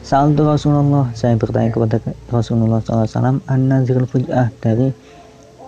saat 0.00 0.32
itu 0.32 0.42
Rasulullah, 0.42 1.12
saya 1.12 1.36
bertanya 1.36 1.68
kepada 1.68 2.00
Rasulullah 2.32 2.80
SAW, 2.80 3.44
an-nazirul 3.44 4.08
fuj'ah 4.08 4.48
dari 4.64 4.96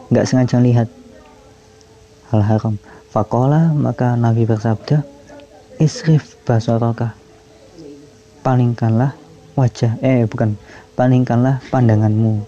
nggak 0.08 0.24
sengaja 0.24 0.56
lihat 0.56 0.88
hal 2.32 2.40
haram. 2.40 2.80
Fakola, 3.12 3.68
maka 3.76 4.16
Nabi 4.16 4.48
bersabda, 4.48 5.04
isrif 5.76 6.40
basaraka, 6.48 7.12
palingkanlah 8.40 9.12
wajah, 9.52 10.00
eh 10.00 10.24
bukan, 10.24 10.56
palingkanlah 10.96 11.60
pandanganmu. 11.68 12.40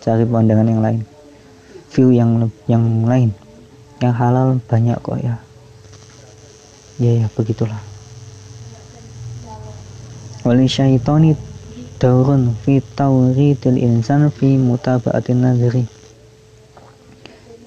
Cari 0.00 0.24
pandangan 0.24 0.64
yang 0.64 0.80
lain, 0.80 1.00
view 1.92 2.08
yang 2.08 2.48
yang 2.64 3.04
lain, 3.04 3.36
yang 3.98 4.14
halal 4.14 4.62
banyak 4.66 4.98
kok 5.02 5.18
ya. 5.18 5.42
Ya 6.98 7.12
ya 7.24 7.26
begitulah. 7.34 7.78
Wali 10.46 10.70
syaitani 10.70 11.34
daurun 11.98 12.54
fi 12.62 12.78
tawridil 12.94 13.78
insan 13.78 14.30
fi 14.30 14.54
mutaba'atin 14.54 15.42
nazari. 15.42 15.84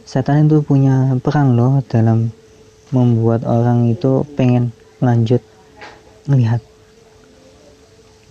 Setan 0.08 0.48
itu 0.48 0.60
punya 0.64 1.16
peran 1.24 1.56
loh 1.56 1.80
dalam 1.88 2.36
membuat 2.92 3.48
orang 3.48 3.88
itu 3.88 4.28
pengen 4.36 4.76
lanjut 5.00 5.40
melihat. 6.28 6.60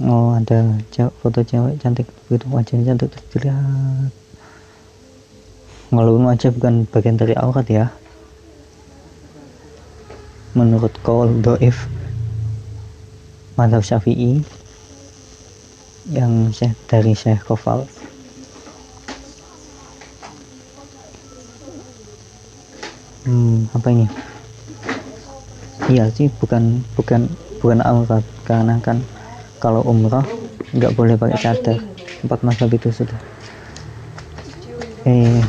Oh 0.00 0.32
ada 0.32 0.80
foto 1.20 1.44
cewek 1.44 1.76
cantik 1.80 2.08
begitu 2.28 2.48
wajahnya 2.48 2.96
cantik 2.96 3.12
terus 3.28 3.52
walaupun 5.90 6.30
wajah 6.30 6.54
bukan 6.54 6.86
bagian 6.90 7.18
dari 7.18 7.34
aurat 7.34 7.66
ya. 7.66 7.86
Menurut 10.54 10.94
kaul 11.02 11.30
doif 11.42 11.86
madhab 13.54 13.82
syafi'i 13.82 14.42
yang 16.10 16.50
syekh 16.50 16.74
dari 16.90 17.14
syekh 17.14 17.42
kofal. 17.46 17.86
Hmm, 23.26 23.68
apa 23.70 23.86
ini? 23.94 24.06
Iya 25.90 26.06
sih 26.14 26.30
bukan 26.38 26.82
bukan 26.94 27.30
bukan 27.62 27.78
aurat. 27.82 28.22
Karena 28.46 28.78
kan 28.82 29.02
kalau 29.62 29.82
umroh 29.86 30.26
nggak 30.74 30.94
boleh 30.94 31.14
pakai 31.18 31.38
cadar. 31.38 31.78
Empat 32.26 32.42
mazhab 32.42 32.70
itu 32.74 32.90
sudah. 32.90 33.18
Eh 35.06 35.42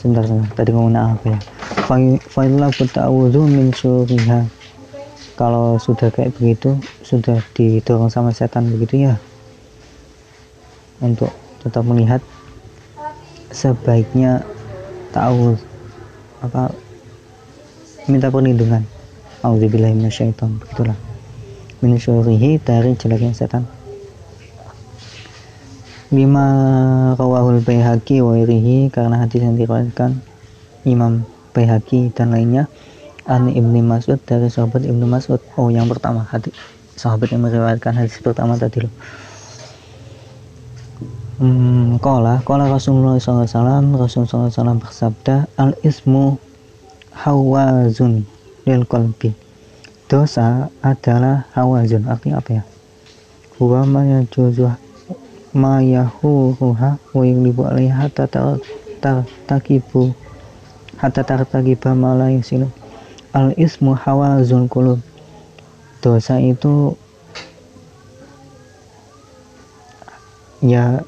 sebentar 0.00 0.24
sebentar. 0.24 0.52
Tadi 0.56 0.70
ngomong 0.72 0.96
apa 0.96 1.26
ya? 1.28 1.38
Failah 2.30 2.70
ta'awudhu 2.70 3.50
min 3.50 3.74
suriha 3.74 4.46
kalau 5.34 5.80
sudah 5.80 6.12
kayak 6.12 6.36
begitu 6.38 6.78
sudah 7.00 7.42
didorong 7.56 8.08
sama 8.08 8.30
setan 8.30 8.70
begitu 8.70 9.10
ya? 9.10 9.14
Untuk 11.00 11.32
tetap 11.64 11.84
melihat 11.84 12.20
sebaiknya 13.50 14.44
tahu 15.10 15.58
apa? 16.44 16.70
Minta 18.08 18.30
perlindungan. 18.32 18.84
Auzubillahi 19.40 19.96
minasyaiton 19.96 20.60
begitulah. 20.60 20.96
Min 21.80 21.96
dari 22.60 22.92
jeleknya 22.92 23.32
setan 23.32 23.64
bima 26.10 26.46
rawahul 27.14 27.62
bayhaqi 27.62 28.18
wa 28.18 28.34
irihi 28.34 28.90
karena 28.90 29.22
hadis 29.22 29.46
yang 29.46 29.54
diriwayatkan 29.54 30.18
Imam 30.82 31.22
Bayhaqi 31.54 32.10
dan 32.10 32.34
lainnya 32.34 32.66
an 33.30 33.46
Ibnu 33.46 33.78
Mas'ud 33.86 34.18
dari 34.26 34.50
sahabat 34.50 34.82
Ibnu 34.82 35.06
Mas'ud. 35.06 35.38
Oh 35.54 35.70
yang 35.70 35.86
pertama 35.86 36.26
hadis 36.26 36.50
sahabat 36.98 37.30
yang 37.30 37.46
meriwayatkan 37.46 37.94
hadis 37.94 38.18
pertama 38.18 38.58
tadi 38.58 38.82
loh. 38.82 38.92
Hmm, 41.40 41.96
kola 42.02 42.42
kola 42.42 42.68
Rasulullah 42.68 43.16
SAW 43.16 43.46
Rasulullah 43.96 44.52
SAW 44.52 44.82
bersabda 44.82 45.48
al 45.56 45.78
ismu 45.86 46.36
hawazun 47.14 48.26
lil 48.66 48.82
qalbi. 48.84 49.30
Dosa 50.10 50.74
adalah 50.82 51.46
hawazun 51.54 52.10
artinya 52.10 52.42
apa 52.42 52.50
ya? 52.60 52.62
Huwa 53.62 53.86
ma 53.86 54.02
yajuzu 54.02 54.89
ma 55.50 55.82
yahuruha 55.82 57.02
wa 57.10 57.22
yuglibu 57.26 57.66
alaiha 57.66 58.06
hatta 58.06 58.30
tartakibu 59.02 60.14
hatta 60.94 61.26
tartakiba 61.26 61.90
ma 61.96 62.14
la 62.14 62.30
yusilu 62.30 62.70
al 63.34 63.54
ismu 63.58 63.94
hawazul 63.94 64.70
qulub. 64.70 65.00
Dosa 66.00 66.40
itu 66.40 66.96
ya 70.64 71.04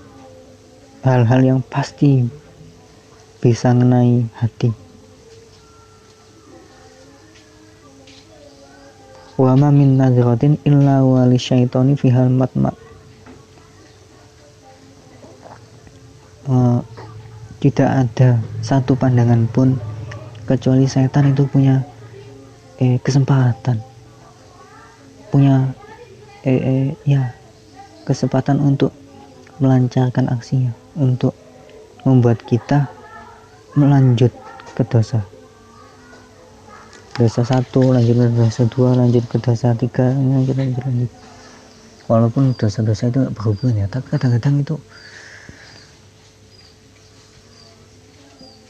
hal-hal 1.00 1.40
yang 1.40 1.60
pasti 1.64 2.28
bisa 3.40 3.72
mengenai 3.72 4.28
hati. 4.36 4.70
Wa 9.40 9.56
ma 9.56 9.72
min 9.72 9.96
nazratin 9.96 10.60
illa 10.62 11.00
wa 11.02 11.24
li 11.24 11.40
syaitani 11.40 11.96
fihal 11.96 12.28
matma 12.28 12.70
uh, 16.48 16.80
tidak 17.62 17.86
ada 17.86 18.42
satu 18.58 18.98
pandangan 18.98 19.46
pun 19.46 19.78
kecuali 20.50 20.90
setan 20.90 21.30
itu 21.30 21.46
punya 21.46 21.86
eh, 22.82 22.98
kesempatan. 22.98 23.78
Punya 25.30 25.70
eh, 26.42 26.58
eh, 26.58 26.88
ya 27.06 27.30
kesempatan 28.02 28.58
untuk 28.58 28.90
melancarkan 29.62 30.26
aksinya 30.26 30.74
untuk 30.98 31.38
membuat 32.02 32.42
kita 32.42 32.90
melanjut 33.78 34.34
ke 34.74 34.82
dosa. 34.82 35.22
Dosa 37.14 37.46
satu 37.46 37.94
lanjut 37.94 38.18
ke 38.18 38.26
dosa 38.34 38.62
dua 38.66 38.98
lanjut 38.98 39.22
ke 39.30 39.38
dosa 39.38 39.70
tiga 39.78 40.10
lanjut 40.10 40.58
lanjut 40.58 40.82
lanjut. 40.82 41.12
Walaupun 42.10 42.58
dosa-dosa 42.58 43.14
itu 43.14 43.22
berhubungan 43.30 43.86
ya 43.86 43.86
tapi 43.86 44.10
kadang-kadang 44.10 44.66
itu 44.66 44.74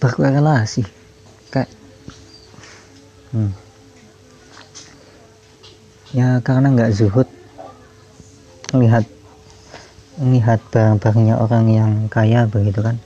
berkorelasi. 0.02 0.82
Kayak 1.54 1.70
hmm. 3.30 3.54
ya 6.10 6.42
karena 6.42 6.74
nggak 6.74 6.90
zuhud 6.90 7.30
melihat 8.74 9.06
melihat 10.18 10.58
barang-barangnya 10.74 11.38
orang 11.38 11.64
yang 11.70 11.92
kaya 12.10 12.50
begitu 12.50 12.82
kan. 12.82 12.98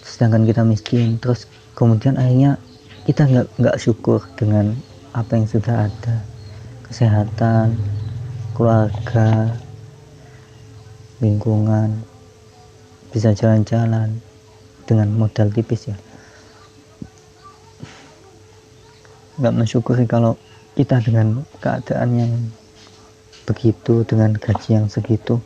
Sedangkan 0.00 0.48
kita 0.48 0.64
miskin 0.64 1.20
terus 1.20 1.44
kemudian 1.76 2.16
akhirnya 2.16 2.56
kita 3.04 3.28
nggak 3.28 3.46
nggak 3.60 3.76
syukur 3.76 4.24
dengan 4.40 4.72
apa 5.12 5.36
yang 5.36 5.44
sudah 5.44 5.92
ada. 5.92 6.16
Kesehatan 6.88 7.76
keluarga 8.56 9.52
lingkungan 11.20 12.00
bisa 13.12 13.30
jalan-jalan 13.36 14.18
dengan 14.84 15.10
modal 15.12 15.50
tipis 15.50 15.90
ya. 15.90 15.96
Nggak 19.40 19.54
mensyukuri 19.54 20.06
kalau 20.06 20.38
kita 20.78 21.02
dengan 21.02 21.42
keadaan 21.58 22.10
yang 22.14 22.32
begitu 23.44 24.06
dengan 24.08 24.32
gaji 24.34 24.80
yang 24.80 24.86
segitu 24.88 25.36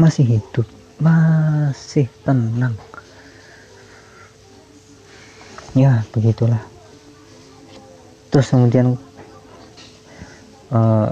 masih 0.00 0.38
hidup 0.38 0.66
masih 1.02 2.06
tenang. 2.22 2.78
Ya 5.74 6.06
begitulah. 6.14 6.62
Terus 8.30 8.50
kemudian 8.50 8.94
uh, 10.70 11.10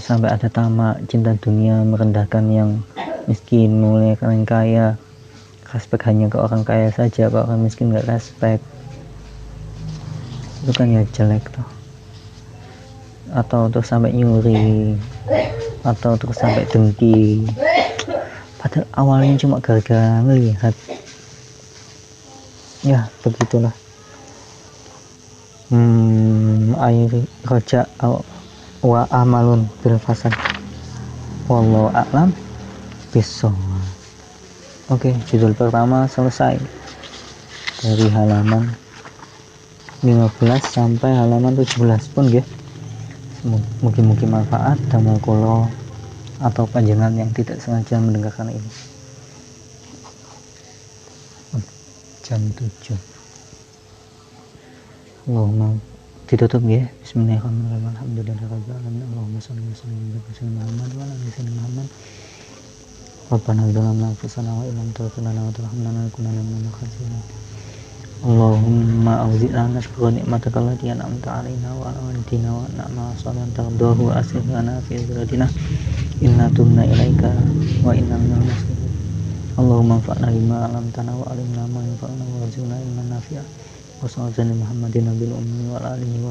sampai 0.00 0.32
ada 0.32 0.48
tamak 0.52 1.00
cinta 1.08 1.32
dunia 1.40 1.80
merendahkan 1.82 2.44
yang 2.52 2.70
miskin 3.26 3.80
mulai 3.80 4.14
yang 4.20 4.44
kaya 4.44 5.00
respect 5.76 6.08
hanya 6.08 6.32
ke 6.32 6.40
orang 6.40 6.64
kaya 6.64 6.88
saja 6.88 7.28
ke 7.28 7.36
orang 7.36 7.60
miskin 7.60 7.92
nggak 7.92 8.08
respect. 8.08 8.64
Itu 10.64 10.72
kan 10.72 10.88
ya 10.88 11.04
jelek 11.12 11.44
tuh 11.52 11.68
atau 13.36 13.66
terus 13.68 13.90
sampai 13.90 14.14
nyuri 14.14 14.96
atau 15.84 16.16
terus 16.16 16.38
sampai 16.40 16.64
dengki. 16.72 17.44
Padahal 18.56 18.86
awalnya 18.96 19.36
cuma 19.36 19.60
gara-gara 19.60 20.24
ngelihat. 20.24 20.74
Ya 22.86 23.10
begitulah. 23.20 23.74
Hmm 25.68 26.72
air 26.78 27.10
roja 27.44 27.84
wa 28.80 29.02
amalun 29.10 29.66
bil 29.82 29.98
fasad 29.98 30.32
wallahu 31.50 31.90
a'lam. 31.92 32.30
Bisawab 33.10 33.75
oke 34.90 35.10
judul 35.26 35.52
pertama 35.54 36.06
selesai. 36.06 36.58
Dari 37.82 38.06
halaman 38.08 38.72
15 40.00 40.32
sampai 40.62 41.10
halaman 41.12 41.58
17 41.58 42.14
pun 42.14 42.26
ya. 42.30 42.44
Mungkin-mungkin 43.82 44.32
manfaat 44.32 44.78
damel 44.90 45.18
kulo 45.22 45.70
atau 46.42 46.68
panjangan 46.68 47.14
yang 47.16 47.30
tidak 47.32 47.58
sengaja 47.62 47.96
mendengarkan 47.98 48.50
ini. 48.50 48.70
Jam 52.26 52.42
7 52.58 52.98
Allahumma 55.30 55.78
ditutup 56.26 56.58
ya. 56.66 56.90
Bismillahirrahmanirrahim. 57.06 57.86
Alhamdulillahirrahmanirrahim 57.86 59.06
Allahumma 59.14 59.38
salli 59.38 59.62
wa 59.62 59.78
sallim 59.78 60.10
wa 60.10 60.34
sallim. 60.34 60.54
Muhammad 60.58 60.90
wa 60.94 61.02
ala 61.06 61.14
Muhammad 61.54 61.86
Rabbana 63.26 63.66
dhalamna 63.74 64.14
anfusana 64.14 64.54
wa 64.54 64.62
illam 64.62 64.86
taghfir 64.94 65.18
lana 65.18 65.42
wa 65.42 65.50
tarhamna 65.50 65.90
lanakunanna 65.90 66.46
minal 66.46 66.70
khasirin 66.78 67.18
Allahumma 68.22 69.26
awzi'na 69.26 69.66
nashkura 69.74 70.14
ni'mataka 70.14 70.62
allati 70.62 70.94
an'amta 70.94 71.42
'alaina 71.42 71.74
wa 71.74 71.90
'ala 71.90 72.06
walidina 72.06 72.54
wa 72.54 72.70
na'ma 72.78 73.18
salihan 73.18 73.50
tardahu 73.50 74.14
wa 74.14 74.22
aslih 74.22 74.46
lana 74.46 74.78
fi 74.86 75.02
dhurriyyatina 75.02 75.42
inna 76.22 76.46
tubna 76.54 76.86
ilaika 76.86 77.34
wa 77.82 77.98
inna 77.98 78.14
minal 78.14 78.46
muslimin 78.46 78.94
Allahumma 79.58 79.98
anfa'na 79.98 80.30
bima 80.30 80.56
'allamtana 80.62 81.10
wa 81.18 81.26
'allimna 81.26 81.66
ma 81.66 81.82
yanfa'una 81.82 82.24
wa 82.30 82.46
rzuqna 82.46 82.78
ilman 82.78 83.10
nafi'a 83.10 83.42
wa 83.42 84.06
sallallahu 84.06 84.54
Muhammadin 84.54 85.02
nabil 85.02 85.34
ummi 85.34 85.66
wa 85.74 85.82
alihi 85.82 86.22
wa 86.22 86.30